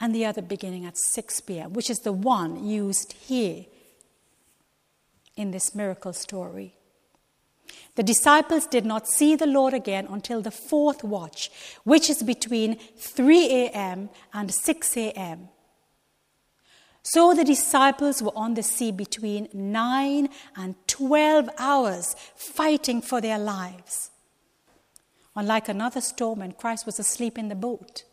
and 0.00 0.12
the 0.12 0.26
other 0.26 0.42
beginning 0.42 0.84
at 0.84 0.98
6 0.98 1.40
p.m., 1.42 1.72
which 1.72 1.88
is 1.88 2.00
the 2.00 2.12
one 2.12 2.66
used 2.66 3.12
here 3.12 3.66
in 5.36 5.52
this 5.52 5.76
miracle 5.76 6.12
story. 6.12 6.74
The 7.94 8.02
disciples 8.02 8.66
did 8.66 8.86
not 8.86 9.08
see 9.08 9.34
the 9.34 9.46
Lord 9.46 9.74
again 9.74 10.06
until 10.08 10.40
the 10.40 10.50
fourth 10.50 11.02
watch, 11.02 11.50
which 11.84 12.08
is 12.08 12.22
between 12.22 12.76
3 12.76 13.46
a.m. 13.46 14.10
and 14.32 14.52
6 14.52 14.96
a.m. 14.96 15.48
So 17.02 17.32
the 17.34 17.44
disciples 17.44 18.22
were 18.22 18.36
on 18.36 18.54
the 18.54 18.62
sea 18.62 18.92
between 18.92 19.48
9 19.52 20.28
and 20.56 20.74
12 20.86 21.48
hours, 21.58 22.14
fighting 22.36 23.00
for 23.00 23.20
their 23.20 23.38
lives. 23.38 24.10
Unlike 25.34 25.68
another 25.68 26.00
storm 26.00 26.40
when 26.40 26.52
Christ 26.52 26.84
was 26.84 26.98
asleep 26.98 27.38
in 27.38 27.48
the 27.48 27.54
boat. 27.54 28.04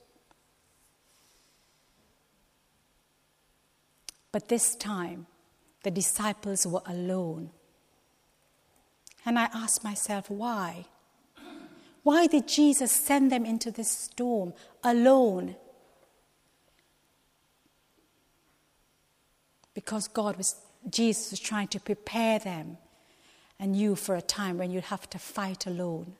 But 4.31 4.47
this 4.47 4.75
time, 4.75 5.27
the 5.83 5.91
disciples 5.91 6.65
were 6.67 6.81
alone. 6.85 7.51
And 9.25 9.39
I 9.39 9.49
asked 9.53 9.83
myself, 9.83 10.29
why? 10.29 10.85
Why 12.03 12.27
did 12.27 12.47
Jesus 12.47 12.91
send 12.91 13.31
them 13.31 13.45
into 13.45 13.71
this 13.71 13.89
storm 13.89 14.53
alone? 14.83 15.55
Because 19.73 20.07
God 20.07 20.37
was, 20.37 20.55
Jesus 20.89 21.31
was 21.31 21.39
trying 21.39 21.67
to 21.69 21.79
prepare 21.79 22.37
them 22.37 22.77
and 23.59 23.75
you 23.75 23.95
for 23.95 24.15
a 24.15 24.21
time 24.21 24.59
when 24.59 24.69
you'd 24.69 24.85
have 24.85 25.09
to 25.09 25.17
fight 25.17 25.65
alone. 25.65 26.13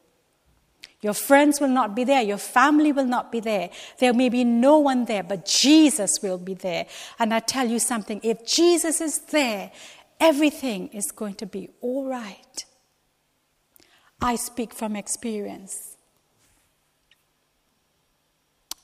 Your 1.01 1.13
friends 1.13 1.61
will 1.61 1.69
not 1.69 1.95
be 1.95 2.03
there. 2.03 2.23
Your 2.23 2.37
family 2.37 2.91
will 2.91 3.05
not 3.05 3.31
be 3.31 3.39
there. 3.39 3.69
There 3.99 4.13
may 4.13 4.29
be 4.29 4.43
no 4.43 4.79
one 4.79 5.05
there, 5.05 5.21
but 5.21 5.45
Jesus 5.45 6.19
will 6.23 6.39
be 6.39 6.55
there. 6.55 6.87
And 7.19 7.31
I 7.31 7.41
tell 7.41 7.67
you 7.67 7.77
something 7.77 8.19
if 8.23 8.43
Jesus 8.45 9.01
is 9.01 9.19
there, 9.19 9.71
everything 10.19 10.87
is 10.87 11.11
going 11.11 11.35
to 11.35 11.45
be 11.45 11.69
all 11.81 12.05
right. 12.05 12.64
I 14.21 14.35
speak 14.35 14.73
from 14.73 14.95
experience. 14.95 15.95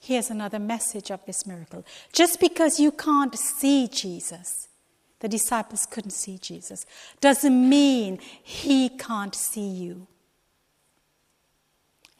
here's 0.01 0.31
another 0.31 0.59
message 0.59 1.11
of 1.11 1.23
this 1.25 1.45
miracle. 1.45 1.85
Just 2.11 2.39
because 2.39 2.79
you 2.79 2.91
can't 2.91 3.37
see 3.37 3.87
Jesus, 3.87 4.67
the 5.19 5.29
disciples 5.29 5.85
couldn't 5.85 6.11
see 6.11 6.37
Jesus, 6.39 6.85
doesn't 7.21 7.69
mean 7.69 8.19
he 8.43 8.89
can't 8.89 9.35
see 9.35 9.67
you. 9.67 10.07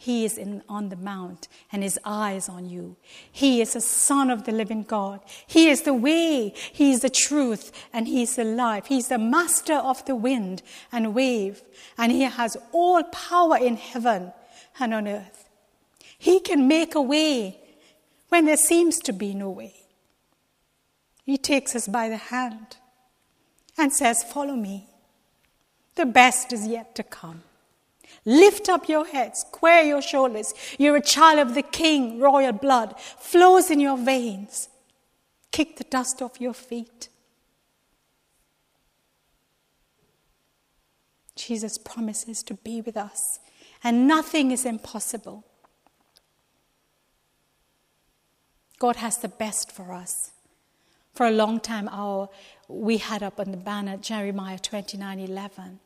He 0.01 0.25
is 0.25 0.35
in, 0.35 0.63
on 0.67 0.89
the 0.89 0.95
mount 0.95 1.47
and 1.71 1.83
his 1.83 1.99
eye 2.03 2.31
is 2.33 2.49
on 2.49 2.67
you. 2.67 2.95
He 3.31 3.61
is 3.61 3.73
the 3.73 3.81
Son 3.81 4.31
of 4.31 4.45
the 4.45 4.51
living 4.51 4.81
God. 4.81 5.19
He 5.45 5.69
is 5.69 5.83
the 5.83 5.93
way, 5.93 6.55
He 6.55 6.91
is 6.91 7.01
the 7.01 7.09
truth, 7.11 7.71
and 7.93 8.07
He 8.07 8.23
is 8.23 8.35
the 8.35 8.43
life. 8.43 8.87
He 8.87 8.97
is 8.97 9.09
the 9.09 9.19
master 9.19 9.75
of 9.75 10.03
the 10.05 10.15
wind 10.15 10.63
and 10.91 11.13
wave, 11.13 11.61
and 11.99 12.11
He 12.11 12.23
has 12.23 12.57
all 12.71 13.03
power 13.03 13.57
in 13.57 13.75
heaven 13.75 14.33
and 14.79 14.91
on 14.91 15.07
earth. 15.07 15.47
He 16.17 16.39
can 16.39 16.67
make 16.67 16.95
a 16.95 17.01
way 17.01 17.59
when 18.29 18.45
there 18.45 18.57
seems 18.57 18.97
to 19.01 19.13
be 19.13 19.35
no 19.35 19.51
way. 19.51 19.75
He 21.27 21.37
takes 21.37 21.75
us 21.75 21.87
by 21.87 22.09
the 22.09 22.17
hand 22.17 22.77
and 23.77 23.93
says, 23.93 24.23
Follow 24.23 24.55
me. 24.55 24.87
The 25.93 26.07
best 26.07 26.51
is 26.53 26.65
yet 26.65 26.95
to 26.95 27.03
come. 27.03 27.43
Lift 28.25 28.69
up 28.69 28.87
your 28.87 29.05
head, 29.05 29.35
square 29.35 29.83
your 29.83 30.01
shoulders. 30.01 30.53
You're 30.77 30.97
a 30.97 31.01
child 31.01 31.39
of 31.39 31.55
the 31.55 31.63
King, 31.63 32.19
royal 32.19 32.53
blood 32.53 32.99
flows 32.99 33.71
in 33.71 33.79
your 33.79 33.97
veins. 33.97 34.69
Kick 35.51 35.77
the 35.77 35.83
dust 35.83 36.21
off 36.21 36.39
your 36.39 36.53
feet. 36.53 37.09
Jesus 41.35 41.77
promises 41.77 42.43
to 42.43 42.53
be 42.53 42.81
with 42.81 42.95
us, 42.95 43.39
and 43.83 44.07
nothing 44.07 44.51
is 44.51 44.65
impossible. 44.65 45.43
God 48.77 48.97
has 48.97 49.17
the 49.17 49.27
best 49.27 49.71
for 49.71 49.93
us. 49.93 50.31
For 51.13 51.25
a 51.25 51.31
long 51.31 51.59
time, 51.59 51.89
our, 51.89 52.29
we 52.67 52.97
had 52.97 53.23
up 53.23 53.39
on 53.39 53.51
the 53.51 53.57
banner 53.57 53.97
Jeremiah 53.97 54.59
29 54.59 55.19
11. 55.19 55.79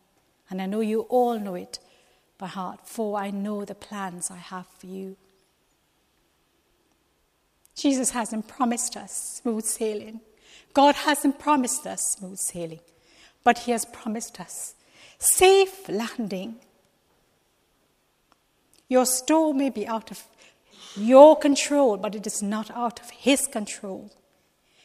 And 0.49 0.61
I 0.61 0.65
know 0.65 0.81
you 0.81 1.01
all 1.01 1.39
know 1.39 1.55
it 1.55 1.79
by 2.37 2.47
heart, 2.47 2.81
for 2.83 3.17
I 3.17 3.31
know 3.31 3.65
the 3.65 3.75
plans 3.75 4.29
I 4.29 4.37
have 4.37 4.67
for 4.67 4.87
you. 4.87 5.15
Jesus 7.75 8.11
hasn't 8.11 8.47
promised 8.47 8.95
us 8.95 9.39
smooth 9.41 9.65
sailing. 9.65 10.21
God 10.73 10.95
hasn't 10.95 11.39
promised 11.39 11.85
us 11.85 12.15
smooth 12.17 12.37
sailing, 12.37 12.79
but 13.43 13.59
He 13.59 13.71
has 13.71 13.85
promised 13.85 14.39
us 14.39 14.75
safe 15.19 15.87
landing. 15.89 16.55
Your 18.87 19.05
storm 19.05 19.57
may 19.57 19.69
be 19.69 19.87
out 19.87 20.11
of 20.11 20.23
your 20.95 21.37
control, 21.37 21.97
but 21.97 22.15
it 22.15 22.25
is 22.25 22.41
not 22.41 22.71
out 22.71 23.01
of 23.01 23.09
His 23.09 23.47
control. 23.47 24.11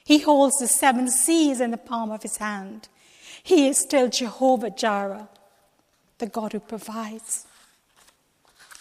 He 0.05 0.19
holds 0.19 0.57
the 0.57 0.67
seven 0.67 1.09
seas 1.09 1.61
in 1.61 1.71
the 1.71 1.77
palm 1.77 2.11
of 2.11 2.23
His 2.23 2.39
hand. 2.39 2.89
He 3.43 3.69
is 3.69 3.79
still 3.79 4.09
Jehovah 4.09 4.71
Jireh 4.71 5.29
the 6.21 6.27
God 6.27 6.53
who 6.53 6.61
provides. 6.61 7.47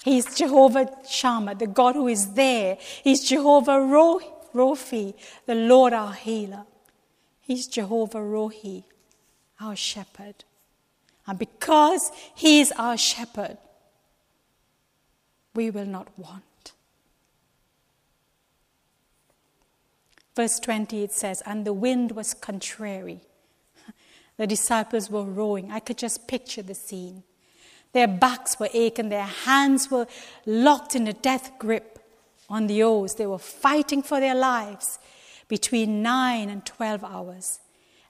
He's 0.04 0.34
Jehovah 0.36 0.90
Shammah, 1.10 1.56
the 1.56 1.68
God 1.68 1.96
who 1.96 2.08
is 2.08 2.34
there. 2.34 2.78
He's 3.04 3.28
Jehovah 3.28 3.80
Rophi, 4.54 5.14
the 5.46 5.56
Lord 5.56 5.94
our 5.94 6.14
healer. 6.14 6.66
He's 7.42 7.68
Jehovah 7.68 8.20
Rohi, 8.20 8.84
our 9.60 9.76
shepherd. 9.76 10.46
And 11.26 11.38
because 11.38 12.12
He 12.36 12.62
is 12.62 12.72
our 12.78 12.98
shepherd, 12.98 13.58
we 15.54 15.70
will 15.70 15.86
not 15.86 16.08
want. 16.18 16.74
Verse 20.36 20.60
20 20.60 21.04
it 21.04 21.12
says, 21.12 21.42
And 21.46 21.66
the 21.66 21.74
wind 21.74 22.12
was 22.12 22.34
contrary. 22.34 23.22
The 24.38 24.48
disciples 24.48 25.10
were 25.10 25.26
rowing. 25.26 25.70
I 25.70 25.82
could 25.82 25.98
just 25.98 26.26
picture 26.26 26.62
the 26.62 26.74
scene. 26.74 27.24
Their 27.94 28.08
backs 28.08 28.60
were 28.60 28.70
aching, 28.74 29.10
their 29.10 29.24
hands 29.24 29.90
were 29.90 30.08
locked 30.46 30.96
in 30.96 31.08
a 31.08 31.14
death 31.14 31.52
grip 31.58 32.00
on 32.50 32.68
the 32.68 32.84
oars. 32.84 33.16
They 33.16 33.26
were 33.26 33.40
fighting 33.40 34.04
for 34.04 34.20
their 34.20 34.36
lives 34.36 35.00
between 35.48 36.02
9 36.02 36.50
and 36.50 36.66
12 36.66 37.04
hours. 37.04 37.60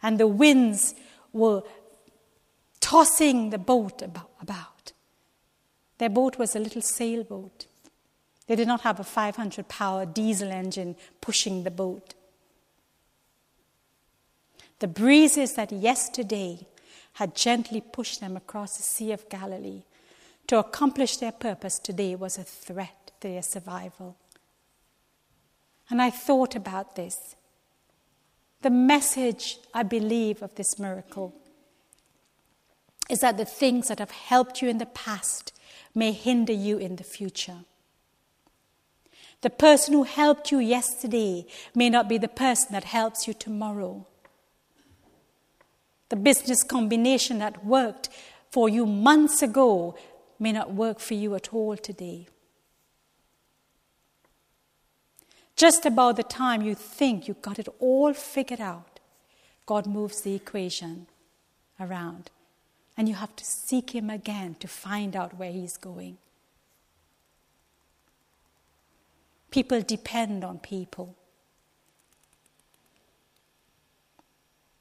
And 0.02 0.20
the 0.20 0.28
winds 0.28 0.96
were 1.32 1.64
tossing 2.80 3.50
the 3.50 3.58
boat 3.58 4.02
about. 4.02 4.92
Their 5.98 6.10
boat 6.10 6.38
was 6.38 6.56
a 6.56 6.60
little 6.60 6.82
sailboat. 6.82 7.66
They 8.48 8.56
did 8.56 8.68
not 8.68 8.82
have 8.82 9.00
a 9.00 9.04
500 9.04 9.68
power 9.68 10.06
diesel 10.06 10.52
engine 10.52 10.96
pushing 11.22 11.64
the 11.64 11.72
boat. 11.72 12.16
The 14.80 14.88
breezes 14.88 15.54
that 15.54 15.72
yesterday 15.72 16.66
had 17.14 17.36
gently 17.36 17.82
pushed 17.82 18.22
them 18.22 18.38
across 18.38 18.78
the 18.78 18.84
Sea 18.84 19.12
of 19.12 19.30
Galilee 19.30 19.84
to 20.48 20.58
accomplish 20.58 21.18
their 21.18 21.32
purpose 21.32 21.78
today 21.78 22.16
was 22.16 22.38
a 22.38 22.44
threat 22.44 23.12
to 23.22 23.28
their 23.28 23.44
survival. 23.44 24.18
And 25.90 26.02
I 26.02 26.10
thought 26.10 26.56
about 26.56 26.96
this. 26.96 27.36
The 28.62 28.72
message, 28.72 29.58
I 29.74 29.84
believe, 29.84 30.42
of 30.42 30.56
this 30.56 30.80
miracle 30.80 31.36
is 33.10 33.20
that 33.20 33.38
the 33.38 33.46
things 33.46 33.88
that 33.88 34.00
have 34.00 34.12
helped 34.12 34.62
you 34.62 34.70
in 34.70 34.80
the 34.80 34.88
past 34.88 35.54
may 35.94 36.12
hinder 36.12 36.54
you 36.54 36.78
in 36.78 36.96
the 36.96 37.04
future. 37.04 37.60
The 39.42 39.50
person 39.50 39.94
who 39.94 40.04
helped 40.04 40.52
you 40.52 40.60
yesterday 40.60 41.46
may 41.74 41.90
not 41.90 42.10
be 42.10 42.18
the 42.18 42.28
person 42.28 42.70
that 42.72 42.84
helps 42.86 43.28
you 43.28 43.34
tomorrow. 43.34 44.08
The 46.10 46.16
business 46.16 46.64
combination 46.64 47.40
that 47.40 47.66
worked 47.66 48.10
for 48.52 48.68
you 48.68 48.86
months 48.86 49.42
ago 49.42 49.96
may 50.40 50.52
not 50.52 50.74
work 50.74 51.00
for 51.00 51.14
you 51.14 51.36
at 51.36 51.54
all 51.54 51.78
today. 51.78 52.28
Just 55.56 55.86
about 55.86 56.16
the 56.16 56.24
time 56.24 56.62
you 56.62 56.74
think 56.74 57.28
you 57.28 57.36
got 57.36 57.60
it 57.60 57.68
all 57.80 58.14
figured 58.14 58.62
out, 58.62 59.00
God 59.66 59.86
moves 59.86 60.22
the 60.22 60.34
equation 60.34 61.08
around. 61.80 62.32
And 62.98 63.08
you 63.08 63.16
have 63.16 63.36
to 63.36 63.46
seek 63.46 63.92
Him 63.92 64.10
again 64.10 64.56
to 64.62 64.68
find 64.68 65.16
out 65.16 65.38
where 65.38 65.52
He's 65.52 65.78
going. 65.78 66.18
People 69.52 69.82
depend 69.82 70.44
on 70.44 70.60
people. 70.60 71.16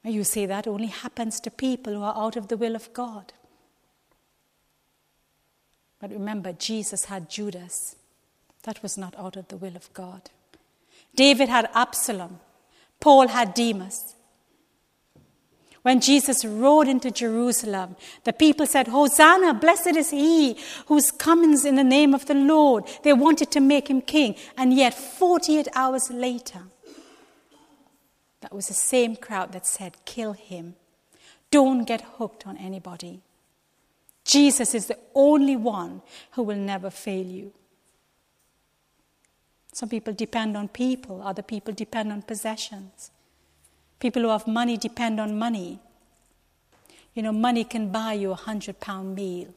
You 0.04 0.24
say 0.24 0.46
that 0.46 0.66
only 0.66 0.86
happens 0.86 1.40
to 1.40 1.50
people 1.50 1.92
who 1.92 2.02
are 2.02 2.16
out 2.16 2.36
of 2.36 2.48
the 2.48 2.56
will 2.56 2.74
of 2.74 2.92
God. 2.92 3.32
But 6.00 6.12
remember, 6.12 6.52
Jesus 6.52 7.06
had 7.06 7.28
Judas. 7.28 7.96
That 8.62 8.82
was 8.82 8.96
not 8.96 9.18
out 9.18 9.36
of 9.36 9.48
the 9.48 9.56
will 9.56 9.76
of 9.76 9.92
God. 9.92 10.30
David 11.14 11.48
had 11.48 11.68
Absalom. 11.74 12.40
Paul 13.00 13.28
had 13.28 13.54
Demas. 13.54 14.14
When 15.82 16.00
Jesus 16.00 16.44
rode 16.44 16.88
into 16.88 17.10
Jerusalem, 17.10 17.96
the 18.24 18.32
people 18.32 18.66
said, 18.66 18.88
Hosanna, 18.88 19.54
blessed 19.54 19.96
is 19.96 20.10
he 20.10 20.58
whose 20.86 21.10
comes 21.10 21.64
in 21.64 21.76
the 21.76 21.84
name 21.84 22.14
of 22.14 22.26
the 22.26 22.34
Lord. 22.34 22.84
They 23.04 23.12
wanted 23.12 23.50
to 23.52 23.60
make 23.60 23.88
him 23.88 24.00
king. 24.02 24.34
And 24.56 24.74
yet, 24.74 24.92
48 24.92 25.68
hours 25.74 26.10
later, 26.10 26.60
that 28.48 28.54
was 28.54 28.68
the 28.68 28.74
same 28.74 29.14
crowd 29.14 29.52
that 29.52 29.66
said, 29.66 29.96
Kill 30.06 30.32
him. 30.32 30.74
Don't 31.50 31.84
get 31.84 32.00
hooked 32.16 32.46
on 32.46 32.56
anybody. 32.56 33.20
Jesus 34.24 34.74
is 34.74 34.86
the 34.86 34.98
only 35.14 35.54
one 35.54 36.00
who 36.32 36.42
will 36.42 36.56
never 36.56 36.88
fail 36.88 37.26
you. 37.26 37.52
Some 39.72 39.90
people 39.90 40.14
depend 40.14 40.56
on 40.56 40.68
people, 40.68 41.20
other 41.22 41.42
people 41.42 41.74
depend 41.74 42.10
on 42.10 42.22
possessions. 42.22 43.10
People 44.00 44.22
who 44.22 44.28
have 44.30 44.46
money 44.46 44.78
depend 44.78 45.20
on 45.20 45.38
money. 45.38 45.80
You 47.14 47.22
know, 47.22 47.32
money 47.32 47.64
can 47.64 47.90
buy 47.90 48.14
you 48.14 48.30
a 48.30 48.34
hundred 48.34 48.80
pound 48.80 49.14
meal, 49.14 49.52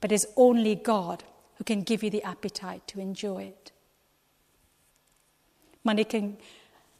but 0.00 0.12
it's 0.12 0.26
only 0.36 0.76
God 0.76 1.24
who 1.56 1.64
can 1.64 1.82
give 1.82 2.04
you 2.04 2.10
the 2.10 2.22
appetite 2.22 2.86
to 2.88 3.00
enjoy 3.00 3.44
it. 3.44 3.72
Money 5.82 6.04
can 6.04 6.36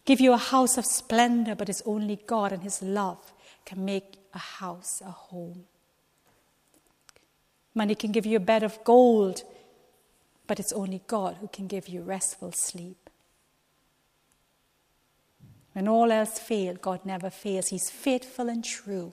give 0.04 0.20
you 0.20 0.32
a 0.32 0.38
house 0.38 0.78
of 0.78 0.84
splendor, 0.84 1.54
but 1.54 1.68
it's 1.68 1.82
only 1.86 2.16
God 2.26 2.52
and 2.52 2.62
His 2.62 2.82
love 2.82 3.32
can 3.64 3.84
make 3.84 4.16
a 4.34 4.38
house 4.38 5.02
a 5.04 5.10
home. 5.10 5.64
Money 7.74 7.94
can 7.94 8.12
give 8.12 8.26
you 8.26 8.36
a 8.36 8.40
bed 8.40 8.62
of 8.62 8.82
gold, 8.84 9.42
but 10.46 10.60
it's 10.60 10.72
only 10.72 11.02
God 11.06 11.36
who 11.40 11.48
can 11.48 11.66
give 11.66 11.88
you 11.88 12.02
restful 12.02 12.52
sleep. 12.52 13.08
When 15.72 15.88
all 15.88 16.12
else 16.12 16.38
fails, 16.38 16.78
God 16.82 17.00
never 17.06 17.30
fails. 17.30 17.68
He's 17.68 17.88
faithful 17.88 18.48
and 18.48 18.62
true. 18.62 19.12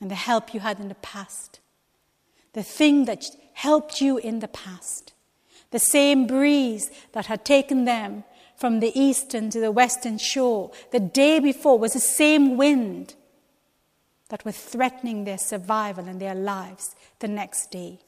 And 0.00 0.10
the 0.10 0.14
help 0.14 0.54
you 0.54 0.60
had 0.60 0.80
in 0.80 0.88
the 0.88 0.94
past, 0.94 1.60
the 2.54 2.62
thing 2.62 3.04
that 3.04 3.26
helped 3.52 4.00
you 4.00 4.16
in 4.16 4.38
the 4.40 4.48
past, 4.48 5.12
The 5.70 5.78
same 5.80 6.26
breeze 6.26 6.90
that 7.12 7.26
had 7.26 7.44
taken 7.44 7.84
them 7.84 8.24
from 8.56 8.80
the 8.80 8.98
eastern 8.98 9.50
to 9.50 9.60
the 9.60 9.70
western 9.70 10.18
shore 10.18 10.70
the 10.90 11.00
day 11.00 11.38
before 11.38 11.78
was 11.78 11.92
the 11.92 12.00
same 12.00 12.56
wind 12.56 13.14
that 14.28 14.44
was 14.44 14.56
threatening 14.56 15.24
their 15.24 15.38
survival 15.38 16.06
and 16.06 16.20
their 16.20 16.34
lives 16.34 16.96
the 17.20 17.28
next 17.28 17.70
day. 17.70 17.98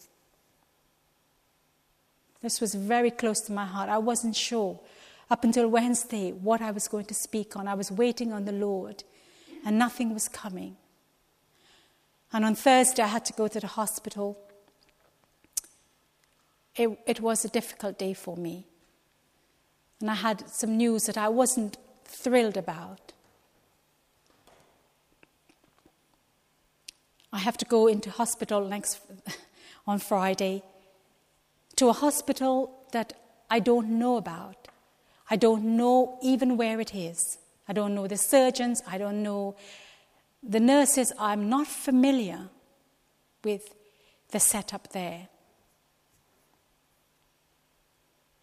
This 2.42 2.60
was 2.60 2.74
very 2.74 3.10
close 3.10 3.40
to 3.42 3.52
my 3.52 3.66
heart. 3.66 3.88
I 3.88 3.98
wasn't 3.98 4.36
sure 4.36 4.80
up 5.30 5.44
until 5.44 5.68
Wednesday 5.68 6.32
what 6.32 6.60
I 6.62 6.70
was 6.70 6.88
going 6.88 7.04
to 7.06 7.14
speak 7.14 7.56
on. 7.56 7.68
I 7.68 7.74
was 7.74 7.90
waiting 7.90 8.32
on 8.32 8.44
the 8.44 8.52
Lord, 8.52 9.04
and 9.64 9.78
nothing 9.78 10.14
was 10.14 10.28
coming. 10.28 10.76
And 12.32 12.44
on 12.44 12.54
Thursday, 12.54 13.02
I 13.02 13.08
had 13.08 13.24
to 13.26 13.32
go 13.32 13.48
to 13.48 13.60
the 13.60 13.66
hospital. 13.66 14.38
It, 16.76 16.98
it 17.06 17.20
was 17.20 17.44
a 17.44 17.48
difficult 17.48 17.98
day 17.98 18.14
for 18.14 18.36
me. 18.36 18.66
And 20.00 20.10
I 20.10 20.14
had 20.14 20.48
some 20.48 20.76
news 20.76 21.04
that 21.04 21.18
I 21.18 21.28
wasn't 21.28 21.76
thrilled 22.04 22.56
about. 22.56 23.12
I 27.32 27.38
have 27.38 27.58
to 27.58 27.64
go 27.64 27.86
into 27.86 28.10
hospital 28.10 28.66
next 28.66 29.00
on 29.86 29.98
Friday 29.98 30.62
to 31.76 31.88
a 31.88 31.92
hospital 31.92 32.70
that 32.92 33.12
I 33.50 33.60
don't 33.60 33.98
know 33.98 34.16
about. 34.16 34.68
I 35.30 35.36
don't 35.36 35.76
know 35.76 36.18
even 36.22 36.56
where 36.56 36.80
it 36.80 36.94
is. 36.94 37.38
I 37.68 37.72
don't 37.72 37.94
know 37.94 38.06
the 38.06 38.16
surgeons. 38.16 38.82
I 38.86 38.98
don't 38.98 39.22
know 39.22 39.56
the 40.42 40.60
nurses. 40.60 41.12
I'm 41.18 41.48
not 41.48 41.66
familiar 41.66 42.48
with 43.44 43.74
the 44.30 44.40
setup 44.40 44.92
there. 44.92 45.28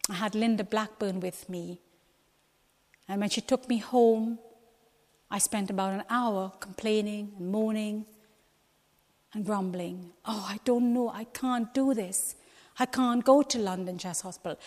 I 0.08 0.14
had 0.14 0.34
Linda 0.34 0.64
Blackburn 0.64 1.20
with 1.20 1.48
me. 1.48 1.80
And 3.08 3.20
when 3.20 3.30
she 3.30 3.40
took 3.40 3.68
me 3.68 3.78
home, 3.78 4.38
I 5.30 5.38
spent 5.38 5.70
about 5.70 5.92
an 5.92 6.04
hour 6.08 6.52
complaining 6.60 7.32
and 7.38 7.50
moaning 7.50 8.06
and 9.34 9.44
grumbling. 9.44 10.12
Oh, 10.24 10.46
I 10.48 10.58
don't 10.64 10.92
know. 10.94 11.08
I 11.08 11.24
can't 11.24 11.72
do 11.74 11.94
this. 11.94 12.36
I 12.78 12.86
can't 12.86 13.24
go 13.24 13.42
to 13.42 13.58
London 13.58 13.98
Chest 13.98 14.22
Hospital. 14.22 14.58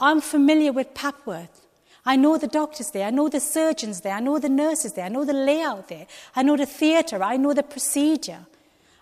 I'm 0.00 0.20
familiar 0.20 0.72
with 0.72 0.94
Papworth. 0.94 1.66
I 2.04 2.16
know 2.16 2.38
the 2.38 2.46
doctors 2.46 2.90
there. 2.90 3.06
I 3.06 3.10
know 3.10 3.28
the 3.28 3.40
surgeons 3.40 4.00
there. 4.00 4.14
I 4.14 4.20
know 4.20 4.38
the 4.38 4.48
nurses 4.48 4.94
there. 4.94 5.04
I 5.04 5.08
know 5.08 5.24
the 5.24 5.32
layout 5.32 5.88
there. 5.88 6.06
I 6.34 6.42
know 6.42 6.56
the 6.56 6.66
theatre. 6.66 7.22
I 7.22 7.36
know 7.36 7.52
the 7.52 7.62
procedure. 7.62 8.46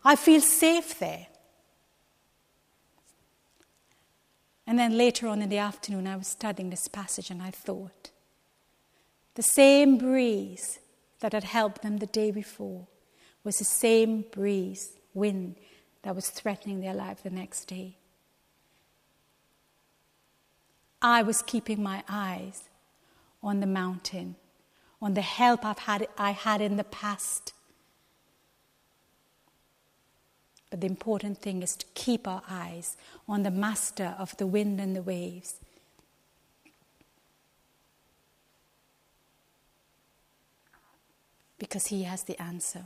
I 0.04 0.16
feel 0.16 0.40
safe 0.40 0.98
there. 0.98 1.26
And 4.66 4.78
then 4.78 4.98
later 4.98 5.28
on 5.28 5.42
in 5.42 5.48
the 5.48 5.58
afternoon, 5.58 6.06
I 6.06 6.16
was 6.16 6.26
studying 6.26 6.70
this 6.70 6.88
passage 6.88 7.30
and 7.30 7.40
I 7.40 7.50
thought, 7.50 8.10
the 9.34 9.42
same 9.42 9.98
breeze 9.98 10.80
that 11.20 11.32
had 11.32 11.44
helped 11.44 11.82
them 11.82 11.98
the 11.98 12.06
day 12.06 12.30
before 12.30 12.86
was 13.44 13.58
the 13.58 13.64
same 13.64 14.24
breeze, 14.32 14.96
wind, 15.14 15.56
that 16.02 16.14
was 16.14 16.30
threatening 16.30 16.80
their 16.80 16.94
life 16.94 17.22
the 17.22 17.30
next 17.30 17.66
day. 17.66 17.96
I 21.00 21.22
was 21.22 21.42
keeping 21.42 21.82
my 21.82 22.02
eyes 22.08 22.68
on 23.42 23.60
the 23.60 23.66
mountain, 23.66 24.36
on 25.00 25.14
the 25.14 25.20
help 25.20 25.64
I've 25.64 25.78
had, 25.78 26.08
I 26.18 26.30
had 26.32 26.60
in 26.60 26.76
the 26.76 26.84
past. 26.84 27.52
But 30.70 30.80
the 30.80 30.86
important 30.86 31.38
thing 31.38 31.62
is 31.62 31.76
to 31.76 31.86
keep 31.94 32.26
our 32.26 32.42
eyes 32.48 32.96
on 33.28 33.42
the 33.42 33.50
master 33.50 34.14
of 34.18 34.36
the 34.36 34.46
wind 34.46 34.80
and 34.80 34.96
the 34.96 35.02
waves. 35.02 35.54
Because 41.58 41.86
he 41.86 42.02
has 42.02 42.24
the 42.24 42.40
answer. 42.40 42.84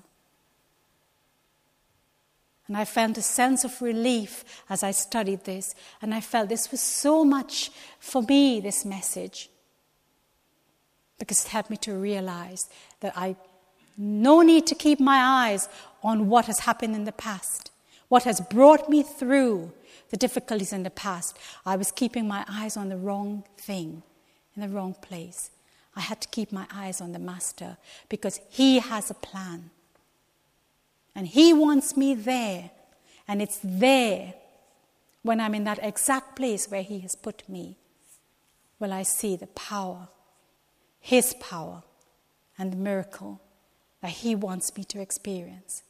And 2.69 2.77
I 2.77 2.85
felt 2.85 3.19
a 3.19 3.23
sense 3.23 3.65
of 3.65 3.83
relief 3.83 4.45
as 4.69 4.85
I 4.85 4.93
studied 4.93 5.45
this. 5.45 5.75
And 6.01 6.15
I 6.15 6.21
felt 6.21 6.49
this 6.49 6.71
was 6.71 6.81
so 6.81 7.25
much 7.25 7.73
for 7.99 8.23
me, 8.23 8.61
this 8.61 8.85
message. 8.85 9.51
Because 11.19 11.45
it 11.45 11.49
helped 11.49 11.71
me 11.71 11.77
to 11.79 11.95
realize 11.95 12.69
that 13.01 13.13
I 13.17 13.35
no 13.99 14.41
need 14.43 14.67
to 14.69 14.75
keep 14.75 15.01
my 15.01 15.19
eyes 15.19 15.69
on 16.03 16.29
what 16.29 16.47
has 16.47 16.61
happened 16.61 16.95
in 16.95 17.05
the 17.05 17.13
past, 17.13 17.70
what 18.11 18.25
has 18.25 18.41
brought 18.41 18.91
me 18.91 19.05
through 19.05 19.73
the 20.11 20.17
difficulties 20.17 20.73
in 20.73 20.83
the 20.83 20.91
past. 20.91 21.39
I 21.65 21.77
was 21.77 21.93
keeping 21.93 22.27
my 22.27 22.45
eyes 22.49 22.77
on 22.77 22.89
the 22.89 22.97
wrong 22.97 23.45
thing, 23.57 24.03
in 24.57 24.63
the 24.63 24.69
wrong 24.69 24.95
place. 24.95 25.53
I 25.95 26.01
had 26.01 26.21
to 26.21 26.29
keep 26.29 26.51
my 26.51 26.67
eyes 26.75 27.01
on 27.01 27.13
the 27.13 27.21
Master 27.21 27.77
because 28.09 28.41
He 28.51 28.81
has 28.81 29.11
a 29.11 29.15
plan. 29.15 29.71
And 31.15 31.29
He 31.29 31.53
wants 31.53 31.97
me 31.97 32.17
there. 32.17 32.73
And 33.29 33.41
it's 33.41 33.61
there, 33.63 34.35
when 35.23 35.41
I'm 35.41 35.55
in 35.55 35.63
that 35.65 35.79
exact 35.81 36.35
place 36.35 36.69
where 36.69 36.83
He 36.83 36.99
has 37.01 37.15
put 37.15 37.49
me, 37.49 37.77
will 38.81 38.93
I 38.93 39.05
see 39.05 39.37
the 39.37 39.47
power, 39.47 40.09
His 40.99 41.33
power, 41.35 41.85
and 42.59 42.73
the 42.73 42.77
miracle 42.77 43.41
that 44.03 44.11
He 44.11 44.35
wants 44.35 44.77
me 44.77 44.83
to 44.83 45.01
experience. 45.01 45.85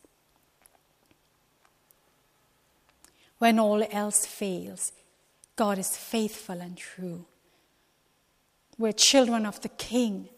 When 3.40 3.58
all 3.58 3.84
else 3.90 4.24
fails, 4.24 4.92
God 5.56 5.76
is 5.76 5.96
faithful 5.96 6.60
and 6.60 6.76
true. 6.76 7.24
We're 8.78 8.92
children 8.92 9.44
of 9.44 9.60
the 9.60 9.68
King 9.70 10.28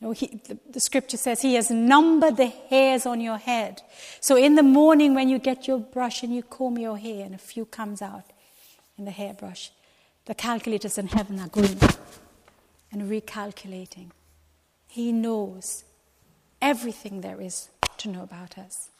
you 0.00 0.06
know, 0.06 0.12
he, 0.12 0.40
the, 0.46 0.58
the 0.68 0.80
scripture 0.80 1.16
says 1.16 1.40
he 1.40 1.54
has 1.54 1.70
numbered 1.70 2.36
the 2.36 2.46
hairs 2.46 3.06
on 3.06 3.20
your 3.20 3.38
head. 3.38 3.80
So 4.20 4.36
in 4.36 4.54
the 4.54 4.62
morning 4.62 5.14
when 5.14 5.28
you 5.28 5.38
get 5.38 5.66
your 5.66 5.78
brush 5.78 6.22
and 6.22 6.34
you 6.34 6.42
comb 6.42 6.76
your 6.76 6.98
hair 6.98 7.24
and 7.24 7.34
a 7.34 7.38
few 7.38 7.64
comes 7.64 8.02
out 8.02 8.24
in 8.98 9.06
the 9.06 9.10
hairbrush, 9.10 9.70
the 10.26 10.34
calculators 10.34 10.98
in 10.98 11.08
heaven 11.08 11.40
are 11.40 11.48
going 11.48 11.78
and 12.92 13.10
recalculating. 13.10 14.10
He 14.86 15.12
knows 15.12 15.84
everything 16.60 17.22
there 17.22 17.40
is 17.40 17.70
to 17.98 18.08
know 18.08 18.22
about 18.22 18.58
us. 18.58 18.90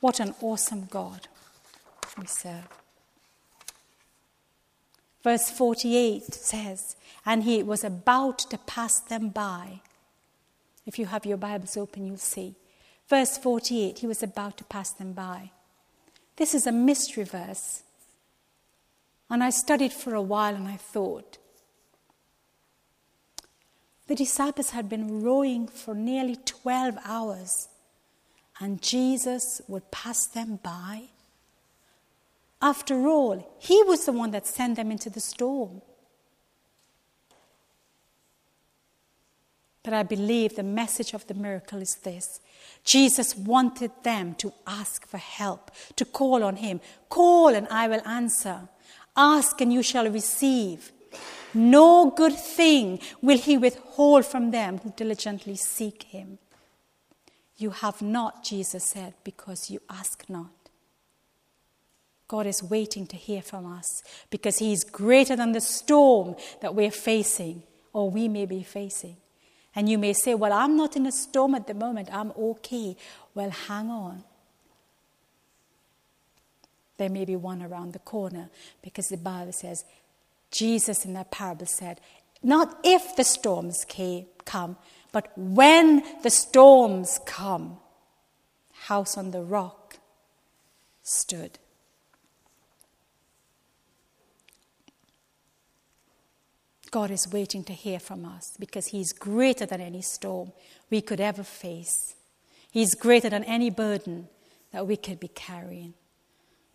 What 0.00 0.18
an 0.18 0.34
awesome 0.40 0.86
God 0.90 1.28
we 2.18 2.26
serve. 2.26 2.68
Verse 5.22 5.50
48 5.50 6.32
says, 6.32 6.96
And 7.26 7.44
he 7.44 7.62
was 7.62 7.84
about 7.84 8.38
to 8.50 8.58
pass 8.58 9.00
them 9.00 9.28
by 9.28 9.80
if 10.86 10.98
you 10.98 11.06
have 11.06 11.26
your 11.26 11.36
Bibles 11.36 11.76
open, 11.76 12.04
you'll 12.04 12.16
see. 12.16 12.56
Verse 13.08 13.38
48, 13.38 13.98
he 13.98 14.06
was 14.06 14.24
about 14.24 14.56
to 14.56 14.64
pass 14.64 14.90
them 14.90 15.12
by. 15.12 15.50
This 16.36 16.54
is 16.54 16.66
a 16.66 16.72
mystery 16.72 17.24
verse. 17.24 17.82
And 19.30 19.42
I 19.44 19.50
studied 19.50 19.92
for 19.92 20.14
a 20.14 20.22
while 20.22 20.54
and 20.54 20.66
I 20.66 20.76
thought, 20.76 21.38
the 24.08 24.16
disciples 24.16 24.70
had 24.70 24.88
been 24.88 25.22
rowing 25.22 25.68
for 25.68 25.94
nearly 25.94 26.34
12 26.34 26.98
hours, 27.04 27.68
and 28.58 28.82
Jesus 28.82 29.62
would 29.68 29.92
pass 29.92 30.26
them 30.26 30.58
by. 30.60 31.02
After 32.62 33.06
all, 33.08 33.56
he 33.58 33.82
was 33.84 34.04
the 34.04 34.12
one 34.12 34.32
that 34.32 34.46
sent 34.46 34.76
them 34.76 34.90
into 34.90 35.08
the 35.08 35.20
storm. 35.20 35.80
But 39.82 39.94
I 39.94 40.02
believe 40.02 40.56
the 40.56 40.62
message 40.62 41.14
of 41.14 41.26
the 41.26 41.34
miracle 41.34 41.80
is 41.80 41.96
this 41.96 42.40
Jesus 42.84 43.36
wanted 43.36 43.92
them 44.02 44.34
to 44.36 44.52
ask 44.66 45.06
for 45.06 45.18
help, 45.18 45.70
to 45.96 46.04
call 46.04 46.44
on 46.44 46.56
Him. 46.56 46.80
Call 47.08 47.48
and 47.48 47.66
I 47.68 47.88
will 47.88 48.06
answer. 48.06 48.68
Ask 49.16 49.60
and 49.60 49.72
you 49.72 49.82
shall 49.82 50.08
receive. 50.08 50.92
No 51.54 52.10
good 52.10 52.36
thing 52.36 53.00
will 53.22 53.38
He 53.38 53.56
withhold 53.56 54.26
from 54.26 54.50
them 54.50 54.78
who 54.78 54.92
diligently 54.96 55.56
seek 55.56 56.04
Him. 56.04 56.38
You 57.56 57.70
have 57.70 58.00
not, 58.00 58.44
Jesus 58.44 58.84
said, 58.84 59.14
because 59.24 59.70
you 59.70 59.80
ask 59.88 60.28
not. 60.28 60.59
God 62.30 62.46
is 62.46 62.62
waiting 62.62 63.08
to 63.08 63.16
hear 63.16 63.42
from 63.42 63.66
us 63.66 64.04
because 64.30 64.58
He 64.58 64.72
is 64.72 64.84
greater 64.84 65.34
than 65.34 65.50
the 65.50 65.60
storm 65.60 66.36
that 66.60 66.76
we're 66.76 66.92
facing 66.92 67.64
or 67.92 68.08
we 68.08 68.28
may 68.28 68.46
be 68.46 68.62
facing. 68.62 69.16
And 69.74 69.88
you 69.88 69.98
may 69.98 70.12
say, 70.12 70.36
Well, 70.36 70.52
I'm 70.52 70.76
not 70.76 70.94
in 70.94 71.06
a 71.06 71.12
storm 71.12 71.56
at 71.56 71.66
the 71.66 71.74
moment, 71.74 72.08
I'm 72.12 72.30
okay. 72.38 72.96
Well, 73.34 73.50
hang 73.50 73.90
on. 73.90 74.22
There 76.98 77.10
may 77.10 77.24
be 77.24 77.34
one 77.34 77.62
around 77.62 77.94
the 77.94 77.98
corner 77.98 78.48
because 78.80 79.08
the 79.08 79.16
Bible 79.16 79.52
says, 79.52 79.84
Jesus 80.52 81.04
in 81.04 81.14
that 81.14 81.32
parable 81.32 81.66
said, 81.66 82.00
Not 82.44 82.78
if 82.84 83.16
the 83.16 83.24
storms 83.24 83.84
came, 83.88 84.26
come, 84.44 84.76
but 85.10 85.36
when 85.36 86.04
the 86.22 86.30
storms 86.30 87.18
come, 87.26 87.78
house 88.82 89.18
on 89.18 89.32
the 89.32 89.42
rock 89.42 89.96
stood. 91.02 91.58
God 96.90 97.10
is 97.10 97.30
waiting 97.32 97.64
to 97.64 97.72
hear 97.72 98.00
from 98.00 98.24
us 98.24 98.56
because 98.58 98.88
He's 98.88 99.12
greater 99.12 99.66
than 99.66 99.80
any 99.80 100.02
storm 100.02 100.52
we 100.90 101.00
could 101.00 101.20
ever 101.20 101.42
face. 101.42 102.14
He's 102.70 102.94
greater 102.94 103.28
than 103.28 103.44
any 103.44 103.70
burden 103.70 104.28
that 104.72 104.86
we 104.86 104.96
could 104.96 105.20
be 105.20 105.28
carrying. 105.28 105.94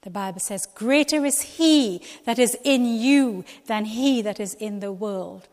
The 0.01 0.09
Bible 0.09 0.39
says, 0.39 0.67
Greater 0.67 1.25
is 1.25 1.41
He 1.41 2.01
that 2.25 2.39
is 2.39 2.57
in 2.63 2.85
you 2.85 3.43
than 3.65 3.85
He 3.85 4.21
that 4.21 4.39
is 4.39 4.53
in 4.53 4.79
the 4.79 4.91
world. 4.91 5.47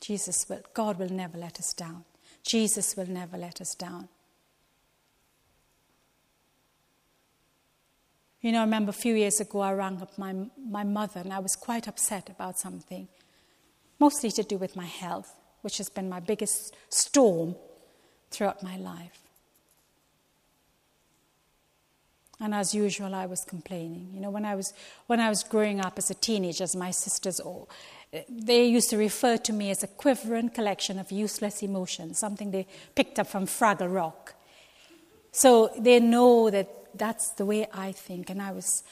Jesus 0.00 0.46
will, 0.48 0.60
God 0.74 0.98
will 0.98 1.10
never 1.10 1.38
let 1.38 1.58
us 1.58 1.72
down. 1.72 2.04
Jesus 2.42 2.96
will 2.96 3.08
never 3.08 3.38
let 3.38 3.60
us 3.60 3.74
down. 3.74 4.08
You 8.44 8.52
know, 8.52 8.58
I 8.58 8.64
remember 8.64 8.90
a 8.90 8.92
few 8.92 9.14
years 9.14 9.40
ago 9.40 9.60
I 9.60 9.72
rang 9.72 10.02
up 10.02 10.18
my, 10.18 10.34
my 10.68 10.84
mother 10.84 11.20
and 11.20 11.32
I 11.32 11.38
was 11.38 11.56
quite 11.56 11.88
upset 11.88 12.28
about 12.28 12.58
something, 12.58 13.08
mostly 13.98 14.30
to 14.32 14.42
do 14.42 14.58
with 14.58 14.76
my 14.76 14.84
health, 14.84 15.34
which 15.62 15.78
has 15.78 15.88
been 15.88 16.10
my 16.10 16.20
biggest 16.20 16.76
storm 16.90 17.56
throughout 18.30 18.62
my 18.62 18.76
life. 18.76 19.18
And 22.38 22.54
as 22.54 22.74
usual, 22.74 23.14
I 23.14 23.24
was 23.24 23.44
complaining. 23.44 24.10
You 24.12 24.20
know, 24.20 24.28
when 24.28 24.44
I 24.44 24.56
was, 24.56 24.74
when 25.06 25.20
I 25.20 25.30
was 25.30 25.42
growing 25.42 25.80
up 25.80 25.96
as 25.96 26.10
a 26.10 26.14
teenager, 26.14 26.64
as 26.64 26.76
my 26.76 26.90
sisters 26.90 27.40
all, 27.40 27.70
they 28.28 28.66
used 28.66 28.90
to 28.90 28.98
refer 28.98 29.38
to 29.38 29.54
me 29.54 29.70
as 29.70 29.82
a 29.82 29.86
quivering 29.86 30.50
collection 30.50 30.98
of 30.98 31.10
useless 31.10 31.62
emotions, 31.62 32.18
something 32.18 32.50
they 32.50 32.66
picked 32.94 33.18
up 33.18 33.26
from 33.26 33.46
Fraggle 33.46 33.90
Rock. 33.90 34.34
So 35.32 35.72
they 35.78 35.98
know 35.98 36.50
that 36.50 36.83
that's 36.98 37.30
the 37.30 37.44
way 37.44 37.66
I 37.72 37.92
think. 37.92 38.30
And 38.30 38.40
I 38.40 38.52
was 38.52 38.82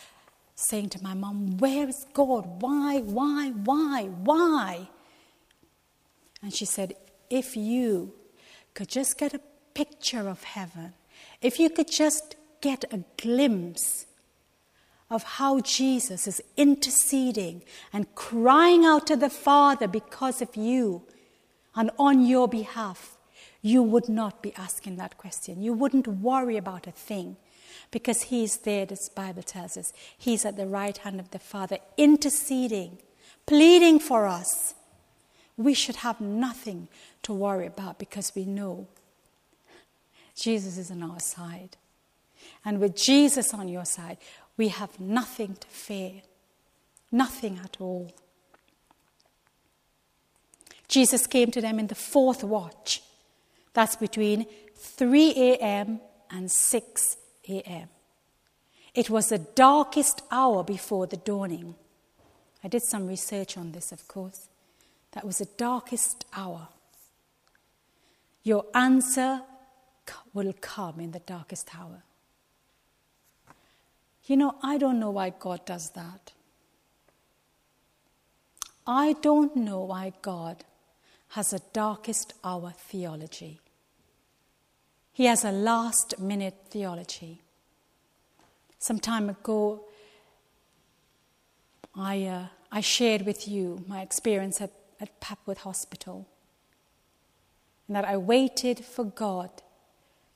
saying 0.54 0.90
to 0.90 1.02
my 1.02 1.14
mom, 1.14 1.58
Where 1.58 1.88
is 1.88 2.06
God? 2.12 2.62
Why, 2.62 3.00
why, 3.00 3.50
why, 3.50 4.04
why? 4.04 4.88
And 6.42 6.54
she 6.54 6.64
said, 6.64 6.94
If 7.30 7.56
you 7.56 8.14
could 8.74 8.88
just 8.88 9.18
get 9.18 9.34
a 9.34 9.40
picture 9.74 10.28
of 10.28 10.42
heaven, 10.44 10.94
if 11.40 11.58
you 11.58 11.70
could 11.70 11.90
just 11.90 12.36
get 12.60 12.84
a 12.92 13.04
glimpse 13.20 14.06
of 15.10 15.22
how 15.22 15.60
Jesus 15.60 16.26
is 16.26 16.42
interceding 16.56 17.62
and 17.92 18.14
crying 18.14 18.84
out 18.84 19.06
to 19.08 19.16
the 19.16 19.28
Father 19.28 19.86
because 19.86 20.40
of 20.40 20.56
you 20.56 21.02
and 21.74 21.90
on 21.98 22.24
your 22.24 22.48
behalf, 22.48 23.18
you 23.60 23.82
would 23.82 24.08
not 24.08 24.42
be 24.42 24.54
asking 24.54 24.96
that 24.96 25.18
question. 25.18 25.62
You 25.62 25.72
wouldn't 25.72 26.06
worry 26.06 26.56
about 26.56 26.86
a 26.86 26.92
thing 26.92 27.36
because 27.90 28.22
He's 28.22 28.58
there, 28.58 28.86
this 28.86 29.08
Bible 29.08 29.42
tells 29.42 29.76
us. 29.76 29.92
He's 30.16 30.44
at 30.44 30.56
the 30.56 30.66
right 30.66 30.96
hand 30.96 31.20
of 31.20 31.30
the 31.30 31.38
Father, 31.38 31.78
interceding, 31.96 32.98
pleading 33.46 33.98
for 33.98 34.26
us. 34.26 34.74
We 35.56 35.74
should 35.74 35.96
have 35.96 36.20
nothing 36.20 36.88
to 37.22 37.32
worry 37.32 37.66
about 37.66 37.98
because 37.98 38.32
we 38.34 38.44
know 38.44 38.88
Jesus 40.34 40.78
is 40.78 40.90
on 40.90 41.02
our 41.02 41.20
side. 41.20 41.76
And 42.64 42.80
with 42.80 42.96
Jesus 42.96 43.52
on 43.52 43.68
your 43.68 43.84
side, 43.84 44.18
we 44.56 44.68
have 44.68 44.98
nothing 44.98 45.56
to 45.56 45.68
fear. 45.68 46.22
Nothing 47.10 47.60
at 47.62 47.76
all. 47.80 48.10
Jesus 50.88 51.26
came 51.26 51.50
to 51.50 51.60
them 51.60 51.78
in 51.78 51.86
the 51.86 51.94
fourth 51.94 52.44
watch. 52.44 53.02
That's 53.72 53.96
between 53.96 54.46
3 54.76 55.32
a.m. 55.36 56.00
and 56.30 56.50
6 56.50 57.16
a.m. 57.48 57.88
It 58.94 59.08
was 59.10 59.28
the 59.28 59.38
darkest 59.38 60.22
hour 60.30 60.62
before 60.62 61.06
the 61.06 61.16
dawning. 61.16 61.74
I 62.62 62.68
did 62.68 62.82
some 62.82 63.06
research 63.06 63.56
on 63.56 63.72
this, 63.72 63.90
of 63.92 64.06
course. 64.06 64.48
That 65.12 65.24
was 65.24 65.38
the 65.38 65.48
darkest 65.56 66.24
hour. 66.34 66.68
Your 68.42 68.66
answer 68.74 69.42
will 70.34 70.52
come 70.60 71.00
in 71.00 71.12
the 71.12 71.20
darkest 71.20 71.74
hour. 71.74 72.02
You 74.24 74.36
know, 74.36 74.56
I 74.62 74.78
don't 74.78 75.00
know 75.00 75.10
why 75.10 75.30
God 75.30 75.64
does 75.64 75.90
that. 75.90 76.32
I 78.86 79.14
don't 79.20 79.56
know 79.56 79.80
why 79.80 80.12
God 80.22 80.64
has 81.30 81.52
a 81.52 81.60
darkest 81.72 82.34
hour 82.44 82.72
theology. 82.76 83.61
He 85.12 85.26
has 85.26 85.44
a 85.44 85.52
last 85.52 86.18
minute 86.18 86.54
theology. 86.70 87.42
Some 88.78 88.98
time 88.98 89.28
ago, 89.28 89.84
I, 91.94 92.24
uh, 92.24 92.46
I 92.70 92.80
shared 92.80 93.26
with 93.26 93.46
you 93.46 93.84
my 93.86 94.00
experience 94.00 94.60
at, 94.60 94.72
at 95.00 95.20
Papworth 95.20 95.58
Hospital, 95.58 96.26
and 97.86 97.94
that 97.94 98.06
I 98.06 98.16
waited 98.16 98.84
for 98.84 99.04
God 99.04 99.50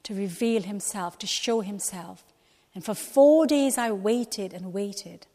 to 0.02 0.14
reveal 0.14 0.62
Himself, 0.62 1.18
to 1.20 1.26
show 1.26 1.62
Himself. 1.62 2.22
And 2.74 2.84
for 2.84 2.94
four 2.94 3.46
days, 3.46 3.78
I 3.78 3.90
waited 3.90 4.52
and 4.52 4.74
waited 4.74 5.26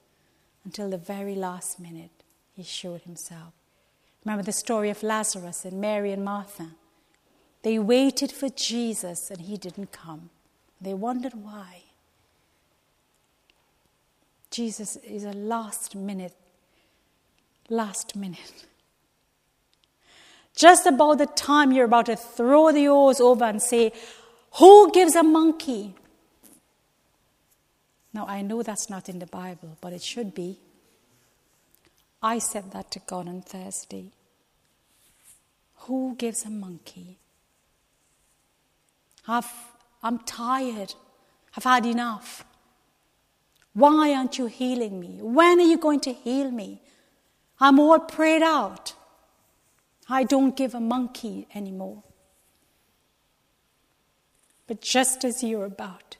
until 0.63 0.91
the 0.91 0.97
very 0.97 1.33
last 1.33 1.79
minute, 1.79 2.23
He 2.53 2.61
showed 2.63 3.01
Himself. 3.01 3.53
Remember 4.23 4.43
the 4.43 4.51
story 4.51 4.91
of 4.91 5.01
Lazarus 5.01 5.65
and 5.65 5.81
Mary 5.81 6.11
and 6.11 6.23
Martha? 6.23 6.75
They 7.63 7.77
waited 7.77 8.31
for 8.31 8.49
Jesus 8.49 9.29
and 9.29 9.41
he 9.41 9.57
didn't 9.57 9.91
come. 9.91 10.29
They 10.79 10.93
wondered 10.93 11.33
why. 11.33 11.83
Jesus 14.49 14.97
is 14.97 15.23
a 15.23 15.31
last 15.31 15.95
minute, 15.95 16.35
last 17.69 18.15
minute. 18.15 18.65
Just 20.55 20.85
about 20.85 21.19
the 21.19 21.27
time 21.27 21.71
you're 21.71 21.85
about 21.85 22.07
to 22.07 22.15
throw 22.15 22.71
the 22.71 22.87
oars 22.89 23.21
over 23.21 23.45
and 23.45 23.61
say, 23.61 23.93
Who 24.55 24.91
gives 24.91 25.15
a 25.15 25.23
monkey? 25.23 25.95
Now, 28.13 28.25
I 28.27 28.41
know 28.41 28.61
that's 28.61 28.89
not 28.89 29.07
in 29.07 29.19
the 29.19 29.27
Bible, 29.27 29.77
but 29.79 29.93
it 29.93 30.01
should 30.01 30.35
be. 30.35 30.59
I 32.21 32.39
said 32.39 32.71
that 32.71 32.91
to 32.91 32.99
God 32.99 33.29
on 33.29 33.41
Thursday. 33.41 34.11
Who 35.85 36.15
gives 36.17 36.45
a 36.45 36.49
monkey? 36.49 37.17
I've, 39.27 39.51
I'm 40.01 40.19
tired. 40.19 40.93
I've 41.55 41.63
had 41.63 41.85
enough. 41.85 42.45
Why 43.73 44.13
aren't 44.13 44.37
you 44.37 44.47
healing 44.47 44.99
me? 44.99 45.19
When 45.21 45.59
are 45.59 45.65
you 45.65 45.77
going 45.77 46.01
to 46.01 46.13
heal 46.13 46.51
me? 46.51 46.81
I'm 47.59 47.79
all 47.79 47.99
prayed 47.99 48.41
out. 48.41 48.93
I 50.09 50.23
don't 50.23 50.57
give 50.57 50.73
a 50.73 50.79
monkey 50.79 51.47
anymore. 51.53 52.03
But 54.67 54.81
just 54.81 55.23
as 55.23 55.43
you're 55.43 55.65
about, 55.65 56.17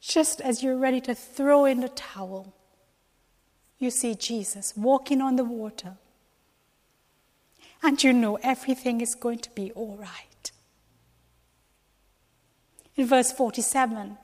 just 0.00 0.40
as 0.40 0.62
you're 0.62 0.76
ready 0.76 1.00
to 1.02 1.14
throw 1.14 1.64
in 1.64 1.80
the 1.80 1.88
towel, 1.88 2.54
you 3.78 3.90
see 3.90 4.14
Jesus 4.14 4.74
walking 4.76 5.20
on 5.20 5.36
the 5.36 5.44
water. 5.44 5.96
And 7.82 8.02
you 8.02 8.12
know 8.12 8.36
everything 8.42 9.00
is 9.00 9.14
going 9.14 9.40
to 9.40 9.50
be 9.50 9.72
all 9.72 9.96
right. 9.96 10.33
In 12.96 13.06
verse 13.06 13.32
47, 13.32 14.16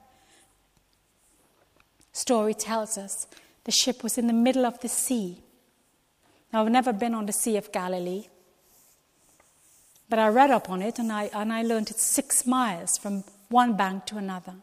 story 2.13 2.55
tells 2.55 2.97
us 2.97 3.27
the 3.65 3.73
ship 3.73 4.03
was 4.03 4.17
in 4.17 4.27
the 4.27 4.33
middle 4.33 4.65
of 4.65 4.79
the 4.81 4.89
sea. 4.89 5.43
Now, 6.53 6.63
I've 6.63 6.71
never 6.71 6.93
been 6.93 7.15
on 7.15 7.27
the 7.27 7.33
Sea 7.33 7.57
of 7.57 7.73
Galilee, 7.73 8.27
but 10.09 10.19
I 10.19 10.29
read 10.29 10.51
up 10.51 10.71
on 10.71 10.83
it 10.83 10.99
and 10.99 11.13
I, 11.13 11.31
and 11.33 11.53
I 11.53 11.63
learned 11.63 11.91
it's 11.91 12.03
six 12.03 12.47
miles 12.47 12.97
from 12.99 13.25
one 13.49 13.77
bank 13.77 14.07
to 14.07 14.19
another. 14.19 14.55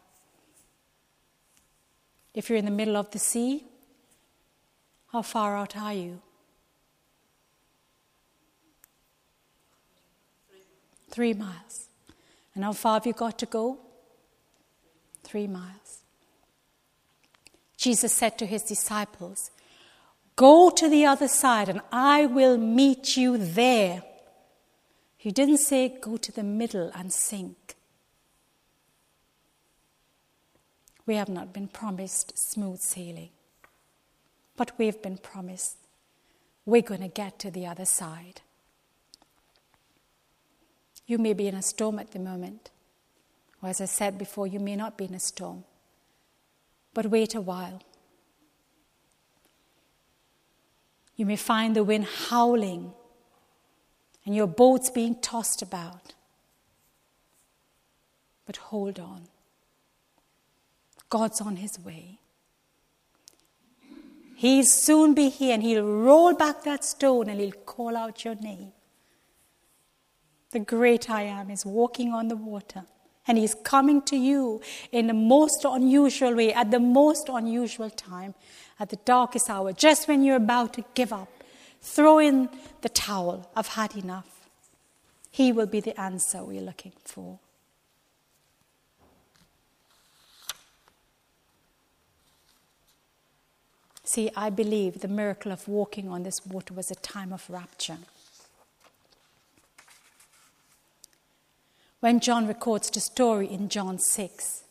If 2.34 2.48
you're 2.48 2.58
in 2.58 2.66
the 2.66 2.70
middle 2.70 2.96
of 2.96 3.10
the 3.10 3.18
sea, 3.18 3.64
how 5.12 5.22
far 5.22 5.56
out 5.56 5.76
are 5.76 5.94
you? 5.94 6.20
Three 11.10 11.32
miles. 11.32 11.88
And 12.54 12.64
how 12.64 12.72
far 12.72 12.94
have 12.94 13.06
you 13.06 13.14
got 13.14 13.38
to 13.38 13.46
go? 13.46 13.78
Three 15.28 15.46
miles. 15.46 16.00
Jesus 17.76 18.12
said 18.12 18.38
to 18.38 18.46
his 18.46 18.62
disciples, 18.62 19.50
Go 20.36 20.70
to 20.70 20.88
the 20.88 21.04
other 21.04 21.28
side 21.28 21.68
and 21.68 21.80
I 21.92 22.26
will 22.26 22.56
meet 22.56 23.16
you 23.16 23.36
there. 23.36 24.02
He 25.16 25.30
didn't 25.30 25.58
say 25.58 25.88
go 26.00 26.16
to 26.16 26.32
the 26.32 26.44
middle 26.44 26.90
and 26.94 27.12
sink. 27.12 27.74
We 31.06 31.16
have 31.16 31.28
not 31.28 31.52
been 31.52 31.68
promised 31.68 32.38
smooth 32.38 32.80
sailing, 32.80 33.30
but 34.56 34.72
we've 34.78 35.00
been 35.02 35.18
promised 35.18 35.76
we're 36.66 36.82
going 36.82 37.00
to 37.00 37.08
get 37.08 37.38
to 37.38 37.50
the 37.50 37.66
other 37.66 37.86
side. 37.86 38.42
You 41.06 41.16
may 41.16 41.32
be 41.32 41.48
in 41.48 41.54
a 41.54 41.62
storm 41.62 41.98
at 41.98 42.10
the 42.10 42.18
moment. 42.18 42.70
Or 43.62 43.68
as 43.68 43.80
I 43.80 43.86
said 43.86 44.18
before, 44.18 44.46
you 44.46 44.60
may 44.60 44.76
not 44.76 44.96
be 44.96 45.06
in 45.06 45.14
a 45.14 45.20
storm, 45.20 45.64
but 46.94 47.06
wait 47.06 47.34
a 47.34 47.40
while. 47.40 47.82
You 51.16 51.26
may 51.26 51.36
find 51.36 51.74
the 51.74 51.82
wind 51.82 52.06
howling 52.28 52.92
and 54.24 54.36
your 54.36 54.46
boats 54.46 54.90
being 54.90 55.16
tossed 55.20 55.62
about. 55.62 56.14
But 58.46 58.56
hold 58.56 59.00
on. 59.00 59.22
God's 61.10 61.40
on 61.40 61.56
his 61.56 61.78
way. 61.80 62.18
He'll 64.36 64.64
soon 64.64 65.14
be 65.14 65.30
here 65.30 65.54
and 65.54 65.62
he'll 65.62 65.84
roll 65.84 66.34
back 66.34 66.62
that 66.62 66.84
stone 66.84 67.28
and 67.28 67.40
he'll 67.40 67.50
call 67.50 67.96
out 67.96 68.24
your 68.24 68.36
name. 68.36 68.72
The 70.52 70.60
great 70.60 71.10
I 71.10 71.22
am 71.22 71.50
is 71.50 71.66
walking 71.66 72.12
on 72.12 72.28
the 72.28 72.36
water 72.36 72.84
and 73.28 73.36
he's 73.38 73.54
coming 73.54 74.00
to 74.02 74.16
you 74.16 74.60
in 74.90 75.06
the 75.06 75.14
most 75.14 75.64
unusual 75.64 76.34
way, 76.34 76.52
at 76.52 76.70
the 76.70 76.80
most 76.80 77.28
unusual 77.28 77.90
time, 77.90 78.34
at 78.80 78.88
the 78.88 78.98
darkest 79.04 79.50
hour, 79.50 79.72
just 79.72 80.08
when 80.08 80.24
you're 80.24 80.36
about 80.36 80.72
to 80.74 80.84
give 80.94 81.12
up. 81.12 81.28
Throw 81.80 82.18
in 82.18 82.48
the 82.80 82.88
towel. 82.88 83.48
I've 83.54 83.68
had 83.68 83.94
enough. 83.94 84.48
He 85.30 85.52
will 85.52 85.66
be 85.66 85.80
the 85.80 85.98
answer 86.00 86.42
we're 86.42 86.62
looking 86.62 86.92
for. 87.04 87.38
See, 94.02 94.30
I 94.34 94.48
believe 94.48 95.00
the 95.00 95.08
miracle 95.08 95.52
of 95.52 95.68
walking 95.68 96.08
on 96.08 96.22
this 96.22 96.46
water 96.46 96.72
was 96.72 96.90
a 96.90 96.94
time 96.94 97.30
of 97.30 97.44
rapture. 97.50 97.98
When 102.00 102.20
John 102.20 102.46
records 102.46 102.90
the 102.90 103.00
story 103.00 103.50
in 103.50 103.68
John 103.68 103.98
6, 103.98 104.62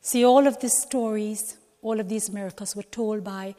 see, 0.00 0.24
all 0.24 0.46
of 0.46 0.60
these 0.60 0.78
stories, 0.82 1.56
all 1.82 2.00
of 2.00 2.08
these 2.08 2.30
miracles 2.30 2.76
were 2.76 2.82
told 2.82 3.24
by 3.24 3.54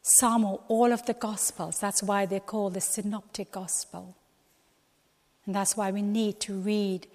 some 0.00 0.44
or 0.44 0.60
all 0.68 0.92
of 0.92 1.04
the 1.06 1.14
Gospels. 1.14 1.78
That's 1.78 2.02
why 2.02 2.26
they're 2.26 2.40
called 2.40 2.74
the 2.74 2.80
Synoptic 2.80 3.52
Gospel. 3.52 4.16
And 5.46 5.54
that's 5.54 5.76
why 5.76 5.90
we 5.90 6.02
need 6.02 6.40
to 6.40 6.54
read 6.54 7.06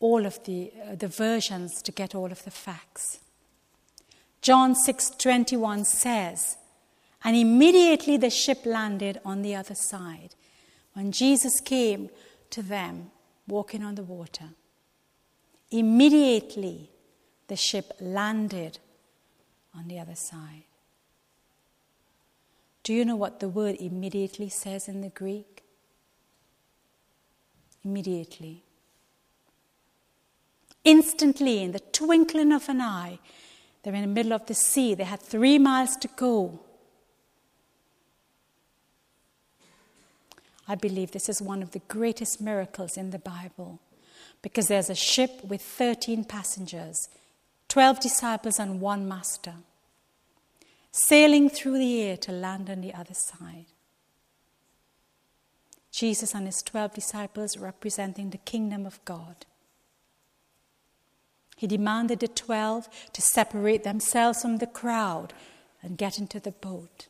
all 0.00 0.26
of 0.26 0.42
the, 0.44 0.72
uh, 0.84 0.94
the 0.96 1.06
versions 1.06 1.80
to 1.82 1.92
get 1.92 2.14
all 2.14 2.32
of 2.32 2.44
the 2.44 2.50
facts. 2.50 3.20
John 4.40 4.74
6:21 4.74 5.84
says, 5.84 6.56
and 7.24 7.36
immediately 7.36 8.16
the 8.16 8.30
ship 8.30 8.66
landed 8.66 9.20
on 9.24 9.42
the 9.42 9.54
other 9.54 9.76
side. 9.76 10.34
When 10.94 11.12
Jesus 11.12 11.60
came 11.60 12.10
to 12.50 12.62
them 12.62 13.12
walking 13.48 13.82
on 13.82 13.94
the 13.94 14.02
water, 14.02 14.50
immediately 15.70 16.90
the 17.48 17.56
ship 17.56 17.92
landed 18.00 18.78
on 19.74 19.88
the 19.88 19.98
other 19.98 20.14
side. 20.14 20.64
Do 22.82 22.92
you 22.92 23.04
know 23.04 23.16
what 23.16 23.40
the 23.40 23.48
word 23.48 23.76
immediately 23.78 24.48
says 24.48 24.88
in 24.88 25.00
the 25.00 25.08
Greek? 25.08 25.62
Immediately. 27.84 28.62
Instantly, 30.84 31.62
in 31.62 31.72
the 31.72 31.80
twinkling 31.80 32.52
of 32.52 32.68
an 32.68 32.80
eye, 32.80 33.18
they're 33.82 33.94
in 33.94 34.02
the 34.02 34.06
middle 34.08 34.32
of 34.32 34.46
the 34.46 34.54
sea. 34.54 34.94
They 34.94 35.04
had 35.04 35.20
three 35.20 35.58
miles 35.58 35.96
to 35.96 36.08
go. 36.16 36.60
I 40.68 40.74
believe 40.74 41.10
this 41.10 41.28
is 41.28 41.42
one 41.42 41.62
of 41.62 41.72
the 41.72 41.82
greatest 41.88 42.40
miracles 42.40 42.96
in 42.96 43.10
the 43.10 43.18
Bible 43.18 43.80
because 44.42 44.66
there's 44.66 44.90
a 44.90 44.94
ship 44.94 45.42
with 45.44 45.62
13 45.62 46.24
passengers, 46.24 47.08
12 47.68 48.00
disciples, 48.00 48.58
and 48.58 48.80
one 48.80 49.08
master, 49.08 49.54
sailing 50.90 51.48
through 51.48 51.78
the 51.78 52.02
air 52.02 52.16
to 52.18 52.32
land 52.32 52.68
on 52.68 52.80
the 52.80 52.94
other 52.94 53.14
side. 53.14 53.66
Jesus 55.90 56.34
and 56.34 56.46
his 56.46 56.62
12 56.62 56.94
disciples 56.94 57.56
representing 57.56 58.30
the 58.30 58.38
kingdom 58.38 58.86
of 58.86 59.04
God. 59.04 59.46
He 61.62 61.68
demanded 61.68 62.18
the 62.18 62.26
twelve 62.26 62.88
to 63.12 63.22
separate 63.22 63.84
themselves 63.84 64.42
from 64.42 64.56
the 64.56 64.66
crowd 64.66 65.32
and 65.80 65.96
get 65.96 66.18
into 66.18 66.40
the 66.40 66.50
boat. 66.50 67.06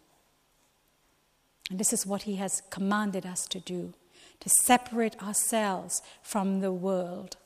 And 1.73 1.81
this 1.81 1.95
is 1.95 2.05
what 2.05 2.25
he 2.25 2.37
has 2.37 2.61
commanded 2.68 3.25
us 3.25 3.47
to 3.47 3.59
do 3.59 3.95
to 4.41 4.51
separate 4.62 5.23
ourselves 5.23 6.03
from 6.20 6.61
the 6.61 6.70
world. 6.70 7.39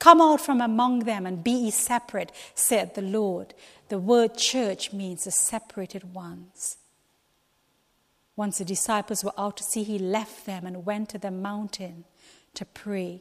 Come 0.00 0.20
out 0.20 0.40
from 0.40 0.60
among 0.60 1.04
them 1.04 1.24
and 1.24 1.44
be 1.44 1.52
ye 1.52 1.70
separate, 1.70 2.32
said 2.56 2.96
the 2.96 3.02
Lord. 3.02 3.54
The 3.90 4.00
word 4.00 4.36
church 4.36 4.92
means 4.92 5.22
the 5.22 5.30
separated 5.30 6.12
ones. 6.12 6.78
Once 8.34 8.58
the 8.58 8.64
disciples 8.64 9.22
were 9.22 9.38
out 9.38 9.58
to 9.58 9.62
sea, 9.62 9.84
he 9.84 10.00
left 10.00 10.44
them 10.44 10.66
and 10.66 10.84
went 10.84 11.10
to 11.10 11.18
the 11.18 11.30
mountain 11.30 12.06
to 12.54 12.64
pray. 12.64 13.20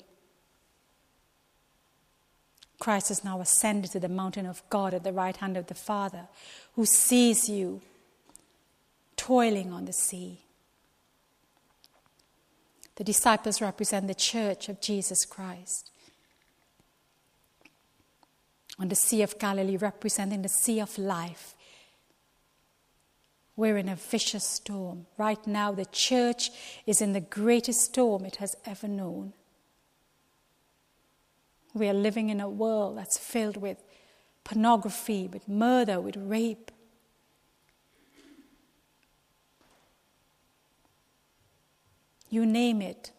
Christ 2.79 3.09
has 3.09 3.23
now 3.23 3.39
ascended 3.39 3.91
to 3.91 3.99
the 3.99 4.09
mountain 4.09 4.47
of 4.47 4.67
God 4.71 4.95
at 4.95 5.03
the 5.03 5.13
right 5.13 5.37
hand 5.37 5.57
of 5.57 5.67
the 5.67 5.75
Father, 5.75 6.27
who 6.73 6.87
sees 6.87 7.47
you 7.47 7.83
toiling 9.17 9.73
on 9.73 9.85
the 9.85 9.93
sea. 9.93 10.39
The 12.95 13.03
disciples 13.03 13.61
represent 13.61 14.07
the 14.07 14.15
church 14.15 14.69
of 14.69 14.81
Jesus 14.81 15.25
Christ. 15.25 15.91
On 18.79 18.87
the 18.87 18.95
Sea 18.95 19.21
of 19.23 19.37
Galilee, 19.37 19.77
representing 19.77 20.41
the 20.43 20.49
sea 20.49 20.79
of 20.79 20.97
life. 20.97 21.55
We're 23.55 23.77
in 23.77 23.89
a 23.89 23.95
vicious 23.95 24.43
storm. 24.43 25.07
Right 25.17 25.45
now, 25.47 25.71
the 25.71 25.85
church 25.85 26.51
is 26.85 27.01
in 27.01 27.13
the 27.13 27.21
greatest 27.21 27.81
storm 27.81 28.23
it 28.23 28.35
has 28.37 28.55
ever 28.65 28.87
known. 28.87 29.33
We 31.73 31.89
are 31.89 31.93
living 31.93 32.29
in 32.29 32.39
a 32.39 32.49
world 32.49 32.97
that's 32.97 33.17
filled 33.17 33.57
with 33.57 33.77
pornography, 34.43 35.27
with 35.27 35.47
murder, 35.47 35.99
with 35.99 36.17
rape. 36.17 36.71
You 42.29 42.45
name 42.45 42.81
it, 42.81 43.11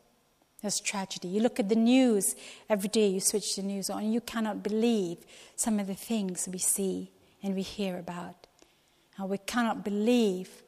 there's 0.60 0.80
tragedy. 0.80 1.28
You 1.28 1.40
look 1.40 1.60
at 1.60 1.68
the 1.68 1.76
news 1.76 2.34
every 2.68 2.88
day, 2.88 3.08
you 3.08 3.20
switch 3.20 3.56
the 3.56 3.62
news 3.62 3.90
on, 3.90 4.12
you 4.12 4.20
cannot 4.20 4.62
believe 4.62 5.18
some 5.56 5.78
of 5.78 5.86
the 5.86 5.94
things 5.94 6.48
we 6.50 6.58
see 6.58 7.10
and 7.42 7.54
we 7.54 7.62
hear 7.62 7.98
about. 7.98 8.46
And 9.16 9.28
we 9.28 9.38
cannot 9.38 9.84
believe 9.84 10.62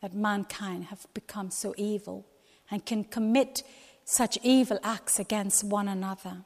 that 0.00 0.14
mankind 0.14 0.84
have 0.84 1.06
become 1.14 1.50
so 1.50 1.74
evil 1.76 2.26
and 2.70 2.84
can 2.84 3.04
commit 3.04 3.62
such 4.04 4.38
evil 4.42 4.78
acts 4.82 5.18
against 5.18 5.64
one 5.64 5.88
another. 5.88 6.38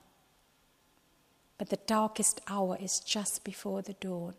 But 1.59 1.71
the 1.71 1.79
darkest 1.87 2.41
hour 2.49 2.77
is 2.81 3.01
just 3.01 3.45
before 3.45 3.83
the 3.83 3.95
dawn. 3.95 4.35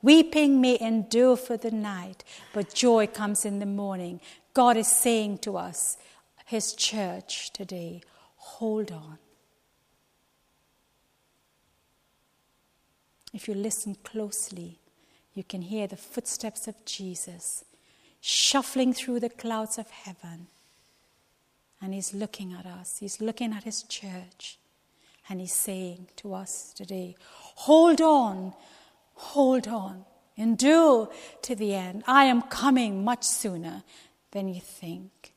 Weeping 0.00 0.60
may 0.60 0.78
endure 0.80 1.36
for 1.36 1.56
the 1.56 1.70
night, 1.70 2.24
but 2.52 2.74
joy 2.74 3.06
comes 3.06 3.44
in 3.44 3.58
the 3.58 3.66
morning. 3.66 4.20
God 4.54 4.76
is 4.76 4.88
saying 4.88 5.38
to 5.38 5.56
us, 5.56 5.96
His 6.46 6.74
church 6.74 7.52
today, 7.52 8.02
hold 8.36 8.92
on. 8.92 9.18
If 13.32 13.48
you 13.48 13.54
listen 13.54 13.96
closely, 14.04 14.78
you 15.34 15.42
can 15.42 15.62
hear 15.62 15.86
the 15.86 15.96
footsteps 15.96 16.68
of 16.68 16.84
Jesus 16.84 17.64
shuffling 18.20 18.92
through 18.92 19.20
the 19.20 19.30
clouds 19.30 19.78
of 19.78 19.88
heaven. 19.88 20.48
And 21.80 21.94
He's 21.94 22.12
looking 22.12 22.52
at 22.52 22.66
us, 22.66 22.98
He's 22.98 23.20
looking 23.20 23.52
at 23.52 23.64
His 23.64 23.82
church. 23.84 24.58
And 25.28 25.40
He's 25.40 25.54
saying 25.54 26.08
to 26.16 26.34
us 26.34 26.72
today, 26.74 27.16
hold 27.30 28.02
on, 28.02 28.52
hold 29.14 29.66
on, 29.66 30.04
endure 30.36 31.10
to 31.42 31.54
the 31.54 31.74
end. 31.74 32.04
I 32.06 32.24
am 32.24 32.42
coming 32.42 33.02
much 33.02 33.24
sooner 33.24 33.82
than 34.32 34.48
you 34.48 34.60
think. 34.60 35.32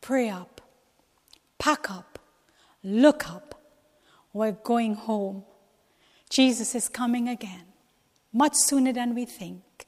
Pray 0.00 0.28
up, 0.28 0.60
pack 1.58 1.90
up, 1.90 2.18
look 2.82 3.30
up. 3.30 3.60
We're 4.32 4.52
going 4.52 4.94
home. 4.94 5.44
Jesus 6.28 6.74
is 6.74 6.88
coming 6.88 7.28
again, 7.28 7.64
much 8.32 8.54
sooner 8.54 8.92
than 8.92 9.14
we 9.14 9.24
think. 9.24 9.86